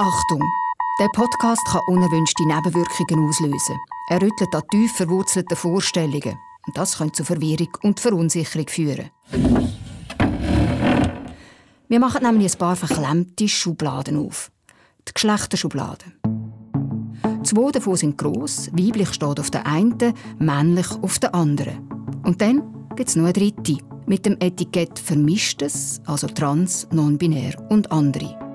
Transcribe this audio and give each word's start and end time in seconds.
Achtung! 0.00 0.40
Der 1.00 1.08
Podcast 1.08 1.66
kann 1.66 1.80
unerwünschte 1.88 2.46
Nebenwirkungen 2.46 3.28
auslösen. 3.28 3.80
Er 4.08 4.22
rüttelt 4.22 4.54
an 4.54 4.62
tief 4.70 4.92
verwurzelten 4.92 5.56
Vorstellungen. 5.56 6.38
Und 6.68 6.76
das 6.76 6.98
könnte 6.98 7.14
zu 7.14 7.24
Verwirrung 7.24 7.70
und 7.82 7.98
Verunsicherung 7.98 8.68
führen. 8.68 9.10
Wir 11.88 11.98
machen 11.98 12.22
nämlich 12.22 12.52
ein 12.52 12.58
paar 12.60 12.76
verklemmte 12.76 13.48
Schubladen 13.48 14.24
auf. 14.24 14.52
Die 15.08 15.14
Geschlechterschubladen. 15.14 16.14
Zwei 17.42 17.72
davon 17.72 17.96
sind 17.96 18.18
gross, 18.18 18.70
weiblich 18.74 19.12
steht 19.12 19.40
auf 19.40 19.50
der 19.50 19.66
einen, 19.66 20.14
männlich 20.38 20.92
auf 21.02 21.18
der 21.18 21.34
anderen. 21.34 21.88
Und 22.22 22.40
dann 22.40 22.62
gibt 22.94 23.08
es 23.08 23.16
noch 23.16 23.24
eine 23.24 23.32
dritte, 23.32 23.78
mit 24.06 24.24
dem 24.26 24.36
Etikett 24.38 24.96
Vermischtes, 24.96 26.00
also 26.06 26.28
trans, 26.28 26.86
non-binär 26.92 27.54
und 27.68 27.90
andere. 27.90 28.47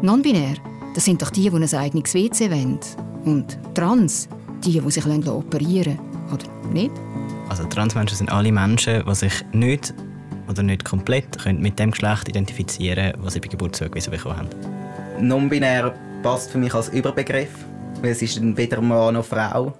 Non-binär, 0.00 0.56
das 0.94 1.04
sind 1.04 1.22
doch 1.22 1.30
die, 1.30 1.48
die 1.48 1.56
ein 1.56 1.74
eigenes 1.74 2.14
WC 2.14 2.50
wollen. 2.50 2.78
Und 3.24 3.58
trans, 3.74 4.28
die, 4.64 4.80
die 4.80 4.90
sich 4.90 5.06
operieren 5.06 5.98
lassen. 6.30 6.48
Oder 6.48 6.72
nicht? 6.72 6.92
Also 7.48 7.64
Transmenschen 7.64 8.16
sind 8.16 8.32
alle 8.32 8.50
Menschen, 8.50 9.04
die 9.06 9.14
sich 9.14 9.32
nicht 9.52 9.94
oder 10.48 10.62
nicht 10.62 10.84
komplett 10.84 11.38
können 11.38 11.60
mit 11.60 11.78
dem 11.78 11.90
Geschlecht 11.90 12.28
identifizieren 12.28 13.12
können, 13.12 13.24
das 13.24 13.34
sie 13.34 13.40
bei 13.40 13.48
Geburt 13.48 13.76
zugewiesen 13.76 14.10
bekommen 14.10 14.36
haben. 14.38 14.48
Non-binär 15.20 15.94
passt 16.22 16.50
für 16.50 16.58
mich 16.58 16.74
als 16.74 16.88
Überbegriff, 16.88 17.50
weil 18.00 18.12
es 18.12 18.22
ist 18.22 18.40
weder 18.56 18.80
Mann 18.80 19.14
noch 19.14 19.24
Frau. 19.24 19.72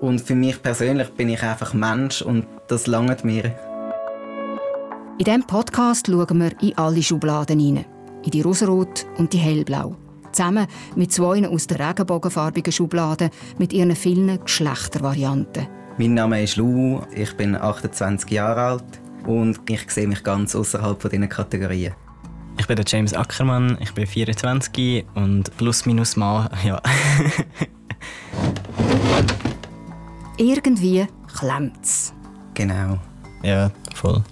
Und 0.00 0.20
für 0.20 0.34
mich 0.34 0.60
persönlich 0.62 1.10
bin 1.10 1.28
ich 1.28 1.42
einfach 1.42 1.74
Mensch 1.74 2.22
und 2.22 2.46
das 2.68 2.86
langt 2.86 3.24
mir. 3.24 3.54
In 5.18 5.24
diesem 5.24 5.44
Podcast 5.44 6.06
schauen 6.08 6.38
wir 6.38 6.50
in 6.60 6.76
alle 6.76 7.02
Schubladen 7.02 7.60
hinein. 7.60 7.84
In 8.24 8.30
die 8.30 8.42
rosarot 8.42 9.06
und 9.18 9.32
die 9.32 9.38
hellblau. 9.38 9.96
Zusammen 10.32 10.66
mit 10.96 11.12
zwei 11.12 11.46
aus 11.48 11.66
der 11.66 11.88
regenbogenfarbigen 11.88 12.72
Schublade 12.72 13.30
mit 13.58 13.72
ihren 13.72 13.94
vielen 13.94 14.42
Geschlechtervarianten. 14.42 15.66
Mein 15.98 16.14
Name 16.14 16.42
ist 16.42 16.56
Lou, 16.56 17.02
ich 17.14 17.36
bin 17.36 17.54
28 17.54 18.30
Jahre 18.30 18.60
alt 18.60 18.84
und 19.26 19.60
ich 19.68 19.90
sehe 19.90 20.08
mich 20.08 20.22
ganz 20.22 20.54
außerhalb 20.54 21.00
von 21.00 21.10
diesen 21.10 21.28
Kategorien. 21.28 21.94
Ich 22.58 22.66
bin 22.66 22.76
der 22.76 22.84
James 22.86 23.12
Ackermann, 23.12 23.76
ich 23.80 23.92
bin 23.92 24.06
24 24.06 25.04
und 25.14 25.54
plus 25.56 25.84
minus 25.84 26.16
mal, 26.16 26.48
ja. 26.64 26.80
Irgendwie 30.38 31.06
klemmt's. 31.38 32.14
Genau. 32.54 32.98
Ja, 33.42 33.70
voll. 33.94 34.22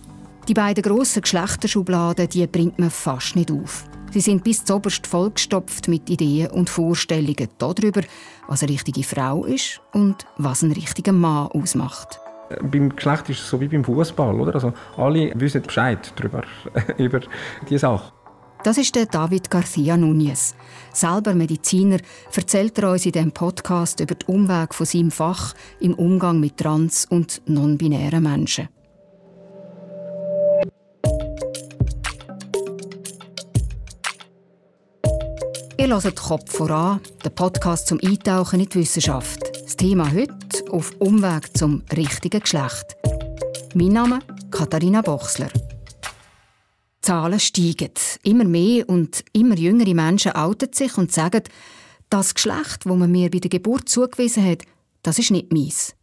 Die 0.50 0.54
beiden 0.54 0.82
grossen 0.82 1.22
Geschlechterschubladen 1.22 2.28
die 2.28 2.44
bringt 2.48 2.76
man 2.76 2.90
fast 2.90 3.36
nicht 3.36 3.52
auf. 3.52 3.84
Sie 4.10 4.18
sind 4.18 4.42
bis 4.42 4.64
zuoberst 4.64 5.06
vollgestopft 5.06 5.86
mit 5.86 6.10
Ideen 6.10 6.50
und 6.50 6.68
Vorstellungen 6.68 7.46
darüber, 7.58 8.00
was 8.48 8.64
eine 8.64 8.72
richtige 8.72 9.04
Frau 9.04 9.44
ist 9.44 9.80
und 9.92 10.26
was 10.38 10.62
ein 10.62 10.72
richtiger 10.72 11.12
Mann 11.12 11.46
ausmacht. 11.52 12.18
Beim 12.62 12.88
Geschlecht 12.96 13.30
ist 13.30 13.42
es 13.42 13.48
so 13.48 13.60
wie 13.60 13.68
beim 13.68 13.84
Fußball, 13.84 14.40
oder? 14.40 14.52
Also 14.52 14.72
alle 14.96 15.30
wissen 15.36 15.62
Bescheid 15.62 16.12
darüber, 16.16 16.42
über 16.98 17.20
diese 17.68 17.78
Sache. 17.78 18.12
Das 18.64 18.76
ist 18.76 18.96
der 18.96 19.06
David 19.06 19.52
Garcia 19.52 19.94
Núñez. 19.94 20.54
Selber 20.92 21.32
Mediziner 21.32 21.98
erzählt 22.34 22.76
er 22.80 22.90
uns 22.90 23.06
in 23.06 23.12
diesem 23.12 23.30
Podcast 23.30 24.00
über 24.00 24.16
den 24.16 24.26
Umweg 24.26 24.74
von 24.74 24.84
seinem 24.84 25.12
Fach 25.12 25.54
im 25.78 25.94
Umgang 25.94 26.40
mit 26.40 26.56
trans- 26.56 27.04
und 27.04 27.40
non-binären 27.46 28.24
Menschen. 28.24 28.68
Hört 35.90 36.14
Kopf 36.14 36.52
voran, 36.52 37.00
den 37.24 37.34
Podcast 37.34 37.88
zum 37.88 37.98
Eintauchen 38.00 38.60
in 38.60 38.68
die 38.68 38.78
Wissenschaft. 38.78 39.40
Das 39.60 39.74
Thema 39.74 40.12
heute 40.12 40.30
auf 40.70 40.92
Umweg 41.00 41.50
zum 41.58 41.82
richtigen 41.96 42.38
Geschlecht. 42.38 42.96
Mein 43.74 43.88
Name 43.88 44.20
Katharina 44.52 45.02
Bochsler. 45.02 45.50
Zahlen 47.02 47.40
steigen. 47.40 47.90
Immer 48.22 48.44
mehr 48.44 48.88
und 48.88 49.24
immer 49.32 49.56
jüngere 49.56 49.92
Menschen 49.92 50.36
outen 50.36 50.72
sich 50.72 50.96
und 50.96 51.10
sagen, 51.10 51.42
das 52.08 52.34
Geschlecht, 52.34 52.86
das 52.86 52.96
man 52.96 53.10
mir 53.10 53.28
bei 53.28 53.40
der 53.40 53.50
Geburt 53.50 53.88
zugewiesen 53.88 54.48
hat, 54.48 54.62
das 55.02 55.18
ist 55.18 55.32
nicht 55.32 55.52
meins. 55.52 55.96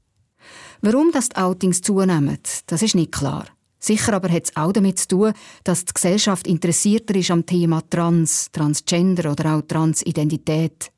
Warum 0.82 1.14
das 1.14 1.30
die 1.30 1.38
Outings 1.38 1.80
zunehmen, 1.80 2.40
das 2.66 2.82
ist 2.82 2.96
nicht 2.96 3.14
klar. 3.14 3.46
Sicher 3.80 4.14
aber 4.14 4.30
hat 4.30 4.46
es 4.46 4.56
auch 4.56 4.72
damit 4.72 5.00
zu 5.00 5.08
tun, 5.08 5.34
dass 5.64 5.86
die 5.86 5.94
Gesellschaft 5.94 6.48
interessierter 6.48 7.16
ist 7.16 7.32
am 7.32 7.46
Thema 7.46 7.82
Trans, 7.90 8.50
Transgender 8.52 9.32
oder 9.32 9.56
auch 9.56 9.62
Transidentität. 9.62 10.92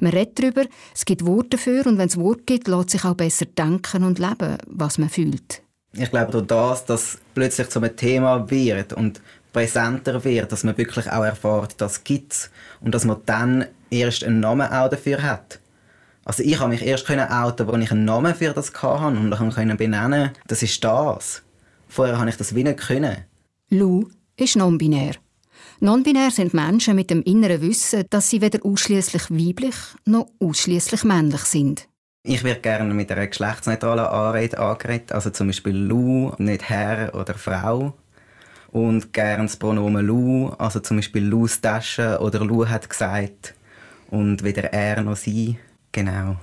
Man 0.00 0.12
redet 0.12 0.38
darüber, 0.38 0.64
es 0.94 1.04
gibt 1.04 1.26
Worte 1.26 1.50
dafür 1.50 1.86
und 1.86 1.98
wenn 1.98 2.08
es 2.08 2.18
Worte 2.18 2.42
gibt, 2.44 2.68
lässt 2.68 2.90
sich 2.90 3.04
auch 3.04 3.14
besser 3.14 3.46
denken 3.46 4.04
und 4.04 4.18
leben, 4.18 4.58
was 4.66 4.98
man 4.98 5.08
fühlt. 5.08 5.62
Ich 5.94 6.10
glaube 6.10 6.32
durch 6.32 6.46
das, 6.46 6.84
dass 6.86 7.18
plötzlich 7.34 7.68
zu 7.68 7.78
einem 7.78 7.94
Thema 7.96 8.50
wird 8.50 8.94
und 8.94 9.20
präsenter 9.52 10.24
wird, 10.24 10.50
dass 10.50 10.64
man 10.64 10.78
wirklich 10.78 11.10
auch 11.10 11.24
erfährt, 11.24 11.80
dass 11.80 11.92
es 11.92 12.04
gibt 12.04 12.50
und 12.80 12.94
dass 12.94 13.04
man 13.04 13.18
dann 13.26 13.66
erst 13.90 14.24
einen 14.24 14.40
Namen 14.40 14.72
auch 14.72 14.88
dafür 14.88 15.22
hat. 15.22 15.60
Also 16.24 16.42
ich 16.42 16.58
habe 16.58 16.70
mich 16.70 16.82
erst 16.82 17.06
können 17.06 17.28
outen, 17.28 17.68
als 17.68 17.84
ich 17.84 17.90
einen 17.90 18.04
Namen 18.04 18.34
für 18.34 18.52
das 18.52 18.72
hatte 18.72 19.06
und 19.06 19.30
dann 19.30 19.50
können 19.50 19.76
benennen, 19.76 20.30
das 20.46 20.62
ist 20.62 20.82
das. 20.82 21.42
Vorher 21.92 22.18
habe 22.18 22.30
ich 22.30 22.38
das 22.38 22.54
wie 22.54 22.64
nicht 22.64 22.78
können. 22.78 23.18
Lou 23.68 24.08
ist 24.36 24.56
non-binär. 24.56 25.16
Non-binär 25.80 26.30
sind 26.30 26.54
Menschen 26.54 26.96
mit 26.96 27.10
dem 27.10 27.22
inneren 27.22 27.60
Wissen, 27.60 28.04
dass 28.08 28.30
sie 28.30 28.40
weder 28.40 28.64
ausschließlich 28.64 29.30
weiblich 29.30 29.74
noch 30.06 30.30
ausschließlich 30.40 31.04
männlich 31.04 31.42
sind. 31.42 31.88
Ich 32.22 32.44
werde 32.44 32.62
gerne 32.62 32.94
mit 32.94 33.12
einer 33.12 33.26
geschlechtsneutralen 33.26 34.06
Anrede 34.06 34.58
angeredet, 34.58 35.12
also 35.12 35.28
zum 35.28 35.48
Beispiel 35.48 35.76
Lou, 35.76 36.32
nicht 36.38 36.66
Herr 36.70 37.14
oder 37.14 37.34
Frau. 37.34 37.92
Und 38.70 39.12
gerne 39.12 39.42
das 39.42 39.58
Pronomen 39.58 40.06
Lou, 40.06 40.48
also 40.56 40.80
zum 40.80 40.96
Beispiel 40.96 41.26
Lou's 41.26 41.60
Tasche 41.60 42.18
oder 42.22 42.42
Lou 42.42 42.66
hat 42.66 42.88
gesagt 42.88 43.54
und 44.08 44.42
weder 44.42 44.72
er 44.72 45.02
noch 45.02 45.16
sie. 45.16 45.58
Genau. 45.92 46.36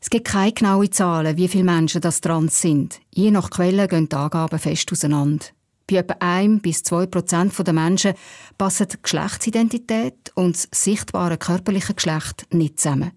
Es 0.00 0.10
gibt 0.10 0.28
keine 0.28 0.52
genauen 0.52 0.92
Zahlen, 0.92 1.36
wie 1.36 1.48
viele 1.48 1.64
Menschen 1.64 2.00
das 2.00 2.20
trans 2.20 2.60
sind. 2.60 3.00
Je 3.10 3.30
nach 3.30 3.50
Quelle 3.50 3.88
gehen 3.88 4.08
die 4.08 4.16
Angaben 4.16 4.58
fest 4.58 4.92
auseinander. 4.92 5.46
Bei 5.88 5.96
etwa 5.96 6.16
1 6.18 6.62
bis 6.62 6.82
2 6.82 7.06
Prozent 7.06 7.66
der 7.66 7.72
Menschen 7.72 8.14
passen 8.58 8.88
die 8.88 8.96
Geschlechtsidentität 9.00 10.32
und 10.34 10.56
das 10.56 10.68
sichtbare 10.72 11.38
körperliche 11.38 11.94
Geschlecht 11.94 12.46
nicht 12.52 12.80
zusammen. 12.80 13.12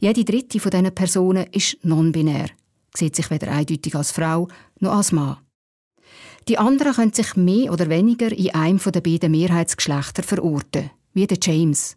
Jede 0.00 0.24
dritte 0.24 0.58
von 0.58 0.70
diesen 0.72 0.94
Personen 0.94 1.46
ist 1.52 1.78
non-binär, 1.84 2.48
sieht 2.96 3.14
sich 3.14 3.30
weder 3.30 3.52
eindeutig 3.52 3.94
als 3.94 4.10
Frau 4.10 4.48
noch 4.80 4.96
als 4.96 5.12
Mann. 5.12 5.38
Die 6.48 6.58
anderen 6.58 6.94
können 6.94 7.12
sich 7.12 7.36
mehr 7.36 7.72
oder 7.72 7.88
weniger 7.88 8.32
in 8.32 8.54
einem 8.54 8.80
der 8.84 9.00
beiden 9.00 9.30
Mehrheitsgeschlechter 9.30 10.24
verorten, 10.24 10.90
wie 11.12 11.28
der 11.28 11.38
James 11.40 11.96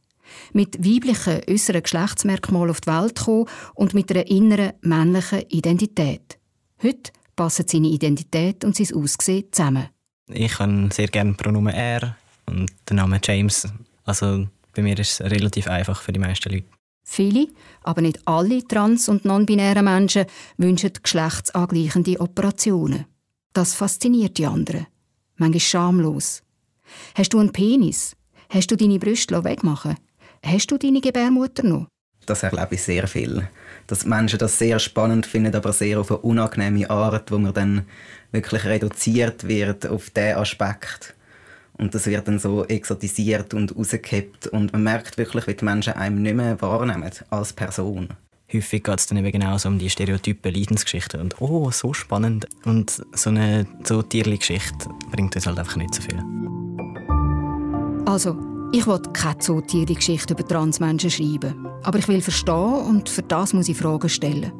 mit 0.53 0.83
weiblichen 0.85 1.41
äußeren 1.49 1.83
Geschlechtsmerkmalen 1.83 2.71
auf 2.71 2.81
die 2.81 2.91
Welt 2.91 3.15
gekommen 3.15 3.45
und 3.75 3.93
mit 3.93 4.11
einer 4.11 4.27
inneren 4.27 4.73
männlichen 4.81 5.41
Identität. 5.49 6.39
Heute 6.81 7.11
passen 7.35 7.65
seine 7.67 7.87
Identität 7.87 8.63
und 8.63 8.75
sein 8.75 8.95
Aussehen 8.95 9.45
zusammen. 9.51 9.89
Ich 10.27 10.59
habe 10.59 10.89
sehr 10.91 11.07
gerne 11.07 11.33
Pronomen 11.33 11.73
er 11.73 12.15
und 12.45 12.71
den 12.89 12.97
Namen 12.97 13.19
James. 13.23 13.67
Also 14.05 14.47
bei 14.73 14.81
mir 14.81 14.97
ist 14.97 15.19
es 15.19 15.31
relativ 15.31 15.67
einfach 15.67 16.01
für 16.01 16.11
die 16.11 16.19
meisten 16.19 16.51
Leute. 16.51 16.65
Viele, 17.03 17.47
aber 17.83 18.01
nicht 18.01 18.25
alle 18.25 18.65
trans- 18.65 19.09
und 19.09 19.25
non-binären 19.25 19.83
Menschen 19.83 20.25
wünschen 20.57 20.91
geschlechtsangleichende 21.01 22.19
Operationen. 22.19 23.05
Das 23.51 23.73
fasziniert 23.73 24.37
die 24.37 24.45
anderen. 24.45 24.87
Manchmal 25.35 25.59
schamlos. 25.59 26.43
Hast 27.15 27.33
du 27.33 27.39
einen 27.39 27.51
Penis? 27.51 28.15
Hast 28.49 28.71
du 28.71 28.77
deine 28.77 28.99
Brüste 28.99 29.43
wegmachen 29.43 29.97
Hast 30.45 30.71
du 30.71 30.77
deine 30.77 30.99
Gebärmutter 30.99 31.63
noch? 31.63 31.87
Das 32.25 32.43
erlebe 32.43 32.75
ich 32.75 32.83
sehr 32.83 33.07
viel. 33.07 33.47
Dass 33.87 34.05
Menschen 34.05 34.39
das 34.39 34.59
sehr 34.59 34.77
spannend 34.79 35.25
finden, 35.25 35.55
aber 35.55 35.71
sehr 35.71 35.99
auf 35.99 36.11
eine 36.11 36.19
unangenehme 36.19 36.89
Art, 36.89 37.31
wo 37.31 37.37
man 37.37 37.53
dann 37.53 37.85
wirklich 38.31 38.65
reduziert 38.65 39.47
wird 39.47 39.87
auf 39.87 40.09
diesen 40.09 40.35
Aspekt. 40.35 41.15
Und 41.77 41.95
das 41.95 42.05
wird 42.05 42.27
dann 42.27 42.39
so 42.39 42.65
exotisiert 42.65 43.53
und 43.53 43.75
rausgekippt 43.75 44.47
und 44.47 44.73
man 44.73 44.83
merkt 44.83 45.17
wirklich, 45.17 45.47
wie 45.47 45.55
die 45.55 45.65
Menschen 45.65 45.93
einem 45.93 46.21
nicht 46.21 46.35
mehr 46.35 46.61
wahrnehmen 46.61 47.09
als 47.29 47.53
Person. 47.53 48.09
Häufig 48.53 48.83
geht 48.83 48.99
es 48.99 49.07
dann 49.07 49.17
eben 49.17 49.31
genauso 49.31 49.69
um 49.69 49.79
die 49.79 49.89
stereotypen 49.89 50.53
Leidensgeschichten 50.53 51.19
und 51.19 51.41
«Oh, 51.41 51.71
so 51.71 51.93
spannend!» 51.93 52.47
Und 52.65 53.01
so 53.13 53.29
eine 53.31 53.65
so 53.83 54.03
Tierli-Geschichte 54.03 54.89
bringt 55.11 55.35
uns 55.35 55.47
halt 55.47 55.57
einfach 55.57 55.77
nicht 55.77 55.95
so 55.95 56.01
viel. 56.03 56.21
Also, 58.05 58.52
ich 58.73 58.87
will 58.87 58.99
keine 59.13 59.37
Zootiergeschichte 59.37 60.33
über 60.33 60.45
Transmenschen 60.45 61.11
schreiben. 61.11 61.67
Aber 61.83 61.99
ich 61.99 62.07
will 62.07 62.21
verstehen 62.21 62.55
und 62.87 63.07
für 63.07 63.21
das 63.21 63.53
muss 63.53 63.69
ich 63.69 63.77
Fragen 63.77 64.09
stellen. 64.09 64.51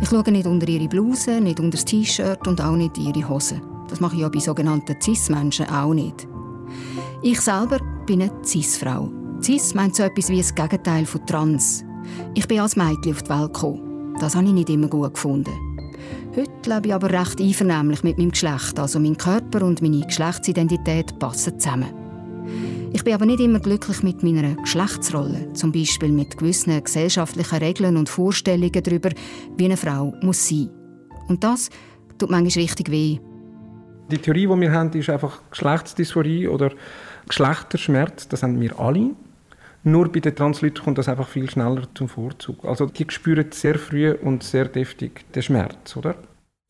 Ich 0.00 0.08
schaue 0.08 0.30
nicht 0.32 0.48
unter 0.48 0.68
ihre 0.68 0.88
Bluse, 0.88 1.40
nicht 1.40 1.60
unter 1.60 1.76
das 1.76 1.84
T-Shirt 1.84 2.46
und 2.48 2.60
auch 2.60 2.74
nicht 2.74 2.98
ihre 2.98 3.28
Hose. 3.28 3.60
Das 3.88 4.00
mache 4.00 4.16
ich 4.16 4.22
ja 4.22 4.28
bei 4.28 4.40
sogenannten 4.40 5.00
Cis-Menschen 5.00 5.68
auch 5.68 5.94
nicht. 5.94 6.26
Ich 7.22 7.40
selber 7.40 7.78
bin 8.04 8.22
eine 8.22 8.32
Cis-Frau. 8.44 9.12
Cis 9.40 9.74
meint 9.74 9.94
so 9.94 10.02
etwas 10.02 10.28
wie 10.28 10.38
das 10.38 10.54
Gegenteil 10.54 11.06
von 11.06 11.24
Trans. 11.24 11.84
Ich 12.34 12.48
bin 12.48 12.58
als 12.58 12.74
Mädchen 12.74 13.12
auf 13.12 13.22
die 13.22 13.30
Welt 13.30 13.54
gekommen. 13.54 14.16
Das 14.18 14.34
habe 14.34 14.46
ich 14.46 14.52
nicht 14.52 14.70
immer 14.70 14.88
gut 14.88 15.14
gefunden. 15.14 15.52
Heute 16.34 16.50
lebe 16.68 16.88
ich 16.88 16.94
aber 16.94 17.10
recht 17.10 17.40
einvernehmlich 17.40 18.02
mit 18.02 18.18
meinem 18.18 18.32
Geschlecht, 18.32 18.76
also 18.80 18.98
mein 18.98 19.16
Körper 19.16 19.64
und 19.64 19.82
meine 19.82 20.04
Geschlechtsidentität 20.04 21.16
passen 21.20 21.60
zusammen. 21.60 22.01
Ich 22.94 23.04
bin 23.04 23.14
aber 23.14 23.24
nicht 23.24 23.40
immer 23.40 23.58
glücklich 23.58 24.02
mit 24.02 24.22
meiner 24.22 24.54
Geschlechtsrolle, 24.56 25.52
zum 25.54 25.72
Beispiel 25.72 26.12
mit 26.12 26.36
gewissen 26.36 26.82
gesellschaftlichen 26.84 27.58
Regeln 27.58 27.96
und 27.96 28.08
Vorstellungen 28.08 28.82
darüber, 28.82 29.10
wie 29.56 29.64
eine 29.64 29.78
Frau 29.78 30.14
muss 30.20 30.46
sein. 30.46 30.68
Und 31.26 31.42
das 31.42 31.70
tut 32.18 32.30
manchmal 32.30 32.64
richtig 32.64 32.90
weh. 32.90 33.18
Die 34.10 34.18
Theorie, 34.18 34.46
die 34.46 34.60
wir 34.60 34.72
haben, 34.72 34.92
ist 34.92 35.08
einfach 35.08 35.40
Geschlechtsdysphorie 35.50 36.48
oder 36.48 36.70
Geschlechterschmerz. 37.26 38.28
Das 38.28 38.42
haben 38.42 38.60
wir 38.60 38.78
alle. 38.78 39.12
Nur 39.84 40.12
bei 40.12 40.20
den 40.20 40.36
Transleuten 40.36 40.84
kommt 40.84 40.98
das 40.98 41.08
einfach 41.08 41.28
viel 41.28 41.48
schneller 41.48 41.82
zum 41.94 42.08
Vorzug. 42.08 42.64
Also 42.64 42.86
die 42.86 43.06
spüren 43.08 43.46
sehr 43.52 43.78
früh 43.78 44.12
und 44.12 44.42
sehr 44.42 44.66
deftig 44.66 45.24
den 45.32 45.42
Schmerz, 45.42 45.96
oder? 45.96 46.14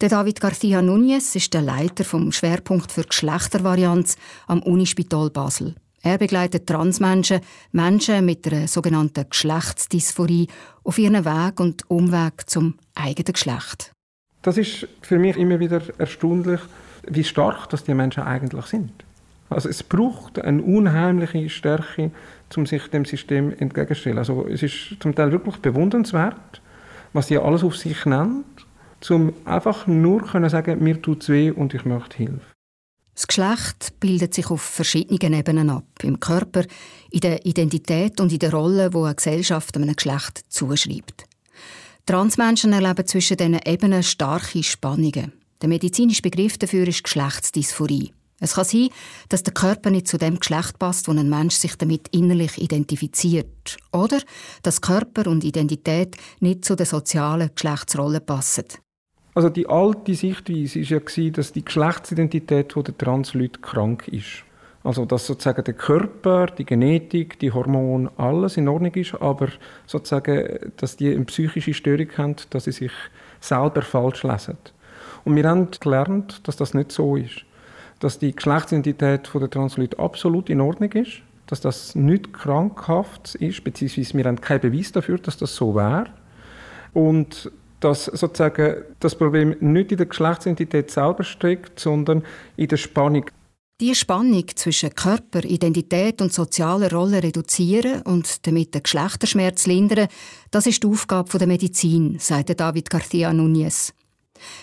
Der 0.00 0.08
David 0.08 0.40
Garcia 0.40 0.80
Núñez 0.80 1.36
ist 1.36 1.52
der 1.52 1.62
Leiter 1.62 2.04
vom 2.04 2.32
Schwerpunkt 2.32 2.92
für 2.92 3.02
Geschlechtervarianz 3.02 4.16
am 4.46 4.62
Unispital 4.62 5.30
Basel. 5.30 5.74
Er 6.04 6.18
begleitet 6.18 6.66
Transmenschen, 6.66 7.40
Menschen 7.70 8.24
mit 8.24 8.44
einer 8.52 8.66
sogenannten 8.66 9.24
Geschlechtsdysphorie 9.30 10.48
auf 10.82 10.98
ihren 10.98 11.24
Weg 11.24 11.60
und 11.60 11.88
Umweg 11.88 12.50
zum 12.50 12.74
eigenen 12.96 13.32
Geschlecht. 13.32 13.92
Das 14.42 14.58
ist 14.58 14.88
für 15.02 15.20
mich 15.20 15.36
immer 15.36 15.60
wieder 15.60 15.80
erstaunlich, 15.98 16.60
wie 17.06 17.22
stark 17.22 17.68
dass 17.70 17.84
die 17.84 17.94
Menschen 17.94 18.24
eigentlich 18.24 18.66
sind. 18.66 18.90
Also 19.48 19.68
es 19.68 19.84
braucht 19.84 20.40
eine 20.40 20.62
unheimliche 20.62 21.48
Stärke, 21.48 22.10
um 22.56 22.66
sich 22.66 22.88
dem 22.88 23.04
System 23.04 23.52
entgegenzustellen. 23.56 24.18
Also 24.18 24.46
es 24.48 24.64
ist 24.64 24.96
zum 24.98 25.14
Teil 25.14 25.30
wirklich 25.30 25.58
bewundernswert, 25.58 26.60
was 27.12 27.28
sie 27.28 27.38
alles 27.38 27.62
auf 27.62 27.76
sich 27.76 28.04
nennt, 28.06 28.44
um 29.08 29.32
einfach 29.44 29.86
nur 29.86 30.22
können 30.22 30.50
sagen, 30.50 30.82
mir 30.82 31.00
tut 31.00 31.22
es 31.22 31.28
weh 31.28 31.50
und 31.52 31.74
ich 31.74 31.84
möchte 31.84 32.16
Hilfe. 32.16 32.51
Das 33.14 33.26
Geschlecht 33.26 34.00
bildet 34.00 34.34
sich 34.34 34.50
auf 34.50 34.62
verschiedenen 34.62 35.34
Ebenen 35.34 35.70
ab. 35.70 35.84
Im 36.02 36.18
Körper, 36.18 36.64
in 37.10 37.20
der 37.20 37.44
Identität 37.44 38.20
und 38.20 38.32
in 38.32 38.38
der 38.38 38.52
Rolle, 38.52 38.90
die 38.90 38.96
eine 38.96 39.14
Gesellschaft 39.14 39.76
einem 39.76 39.94
Geschlecht 39.94 40.44
zuschreibt. 40.48 41.26
Transmenschen 42.06 42.72
erleben 42.72 43.06
zwischen 43.06 43.36
diesen 43.36 43.60
Ebenen 43.64 44.02
starke 44.02 44.62
Spannungen. 44.62 45.32
Der 45.60 45.68
medizinische 45.68 46.22
Begriff 46.22 46.58
dafür 46.58 46.88
ist 46.88 47.04
Geschlechtsdysphorie. 47.04 48.12
Es 48.40 48.54
kann 48.54 48.64
sein, 48.64 48.88
dass 49.28 49.44
der 49.44 49.54
Körper 49.54 49.90
nicht 49.90 50.08
zu 50.08 50.18
dem 50.18 50.40
Geschlecht 50.40 50.80
passt, 50.80 51.06
wo 51.06 51.12
ein 51.12 51.28
Mensch 51.28 51.54
sich 51.54 51.76
damit 51.76 52.08
innerlich 52.08 52.60
identifiziert. 52.60 53.76
Oder 53.92 54.18
dass 54.62 54.80
Körper 54.80 55.30
und 55.30 55.44
Identität 55.44 56.16
nicht 56.40 56.64
zu 56.64 56.74
der 56.74 56.86
sozialen 56.86 57.50
Geschlechtsrolle 57.54 58.20
passen. 58.20 58.64
Also 59.34 59.48
die 59.48 59.66
alte 59.68 60.14
Sichtweise 60.14 60.80
war 60.80 61.24
ja, 61.24 61.30
dass 61.30 61.52
die 61.52 61.64
Geschlechtsidentität 61.64 62.74
der 62.76 62.98
Transleute 62.98 63.60
krank 63.60 64.08
ist. 64.08 64.44
Also 64.84 65.04
dass 65.04 65.26
sozusagen 65.26 65.64
der 65.64 65.74
Körper, 65.74 66.46
die 66.46 66.64
Genetik, 66.64 67.38
die 67.38 67.52
Hormone, 67.52 68.10
alles 68.16 68.56
in 68.56 68.68
Ordnung 68.68 68.92
ist, 68.94 69.14
aber 69.14 69.48
sozusagen, 69.86 70.72
dass 70.76 70.96
die 70.96 71.14
eine 71.14 71.24
psychische 71.24 71.72
Störung 71.72 72.08
haben, 72.18 72.36
dass 72.50 72.64
sie 72.64 72.72
sich 72.72 72.92
selber 73.40 73.82
falsch 73.82 74.24
lesen. 74.24 74.58
Und 75.24 75.36
wir 75.36 75.48
haben 75.48 75.68
gelernt, 75.80 76.46
dass 76.46 76.56
das 76.56 76.74
nicht 76.74 76.92
so 76.92 77.16
ist 77.16 77.44
dass 78.02 78.18
die 78.18 78.34
Geschlechtsidentität 78.34 79.30
der 79.32 79.50
Transleute 79.50 79.98
absolut 80.00 80.50
in 80.50 80.60
Ordnung 80.60 80.90
ist, 80.92 81.22
dass 81.46 81.60
das 81.60 81.94
nicht 81.94 82.32
krankhaft 82.32 83.36
ist, 83.36 83.62
beziehungsweise 83.62 84.18
wir 84.18 84.24
haben 84.24 84.40
keinen 84.40 84.60
Beweis 84.60 84.90
dafür, 84.90 85.18
dass 85.18 85.36
das 85.36 85.54
so 85.54 85.76
wäre. 85.76 86.06
Und 86.92 87.52
dass 87.84 88.06
sozusagen 88.06 88.82
das 89.00 89.14
Problem 89.14 89.56
nicht 89.60 89.92
in 89.92 89.98
der 89.98 90.06
Geschlechtsidentität 90.06 90.90
selber 90.90 91.24
steckt, 91.24 91.80
sondern 91.80 92.22
in 92.56 92.68
der 92.68 92.76
Spannung. 92.76 93.26
Die 93.80 93.94
Spannung 93.96 94.44
zwischen 94.54 94.94
Körper, 94.94 95.42
Identität 95.42 96.22
und 96.22 96.32
sozialer 96.32 96.92
Rolle 96.92 97.22
reduzieren 97.22 98.02
und 98.02 98.46
damit 98.46 98.74
den 98.74 98.84
Geschlechterschmerz 98.84 99.66
lindern, 99.66 100.06
das 100.52 100.66
ist 100.66 100.84
die 100.84 100.86
Aufgabe 100.86 101.36
der 101.38 101.48
Medizin, 101.48 102.16
sagte 102.20 102.54
David 102.54 102.88
García 102.88 103.32
Núñez. 103.32 103.92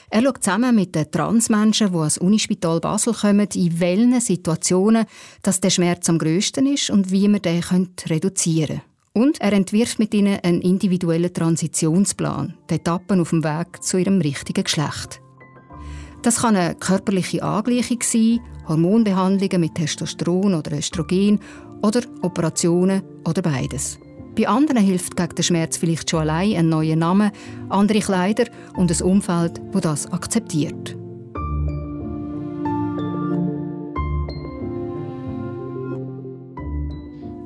Er 0.10 0.22
schaut 0.22 0.44
zusammen 0.44 0.76
mit 0.76 0.96
den 0.96 1.12
Transmenschen, 1.12 1.92
die 1.92 1.98
ans 1.98 2.18
Unispital 2.18 2.80
Basel 2.80 3.14
kommen, 3.14 3.48
in 3.54 3.80
welchen 3.80 4.22
Situationen 4.22 5.06
dass 5.42 5.60
der 5.60 5.70
Schmerz 5.70 6.08
am 6.10 6.18
grössten 6.18 6.66
ist 6.66 6.90
und 6.90 7.12
wie 7.12 7.28
man 7.28 7.42
den 7.42 7.64
reduzieren 8.10 8.68
können. 8.68 8.89
Und 9.14 9.42
er 9.42 9.54
entwirft 9.54 10.00
mit 10.00 10.14
ihnen 10.14 10.40
einen 10.44 10.62
individuellen 10.62 11.34
Transitionsplan, 11.34 12.56
die 12.70 12.76
Etappen 12.76 13.20
auf 13.20 13.32
dem 13.32 13.44
Weg 13.44 13.82
zu 13.84 13.98
ihrem 13.98 14.22
richtigen 14.22 14.64
Geschlecht. 14.64 15.22
Das 16.22 16.42
kann 16.42 16.56
eine 16.56 16.76
körperliche 16.76 17.44
Angleichung 17.44 18.00
sein, 18.04 18.40
Hormonbehandlungen 18.68 19.62
mit 19.62 19.76
Testosteron 19.76 20.54
oder 20.54 20.78
Östrogen 20.78 21.40
oder 21.82 22.02
Operationen 22.22 23.02
oder 23.26 23.42
beides. 23.42 24.00
Bei 24.36 24.48
anderen 24.48 24.84
hilft 24.84 25.16
gegen 25.16 25.36
den 25.36 25.44
Schmerz 25.44 25.78
vielleicht 25.78 26.10
schon 26.10 26.22
allein 26.22 26.56
ein 26.56 26.70
neuer 26.70 26.96
Name, 26.96 27.32
andere 27.70 28.00
Kleider 28.00 28.46
und 28.76 28.92
ein 28.92 29.06
Umfeld, 29.06 29.60
das 29.74 29.82
das 29.82 30.12
akzeptiert. 30.12 30.96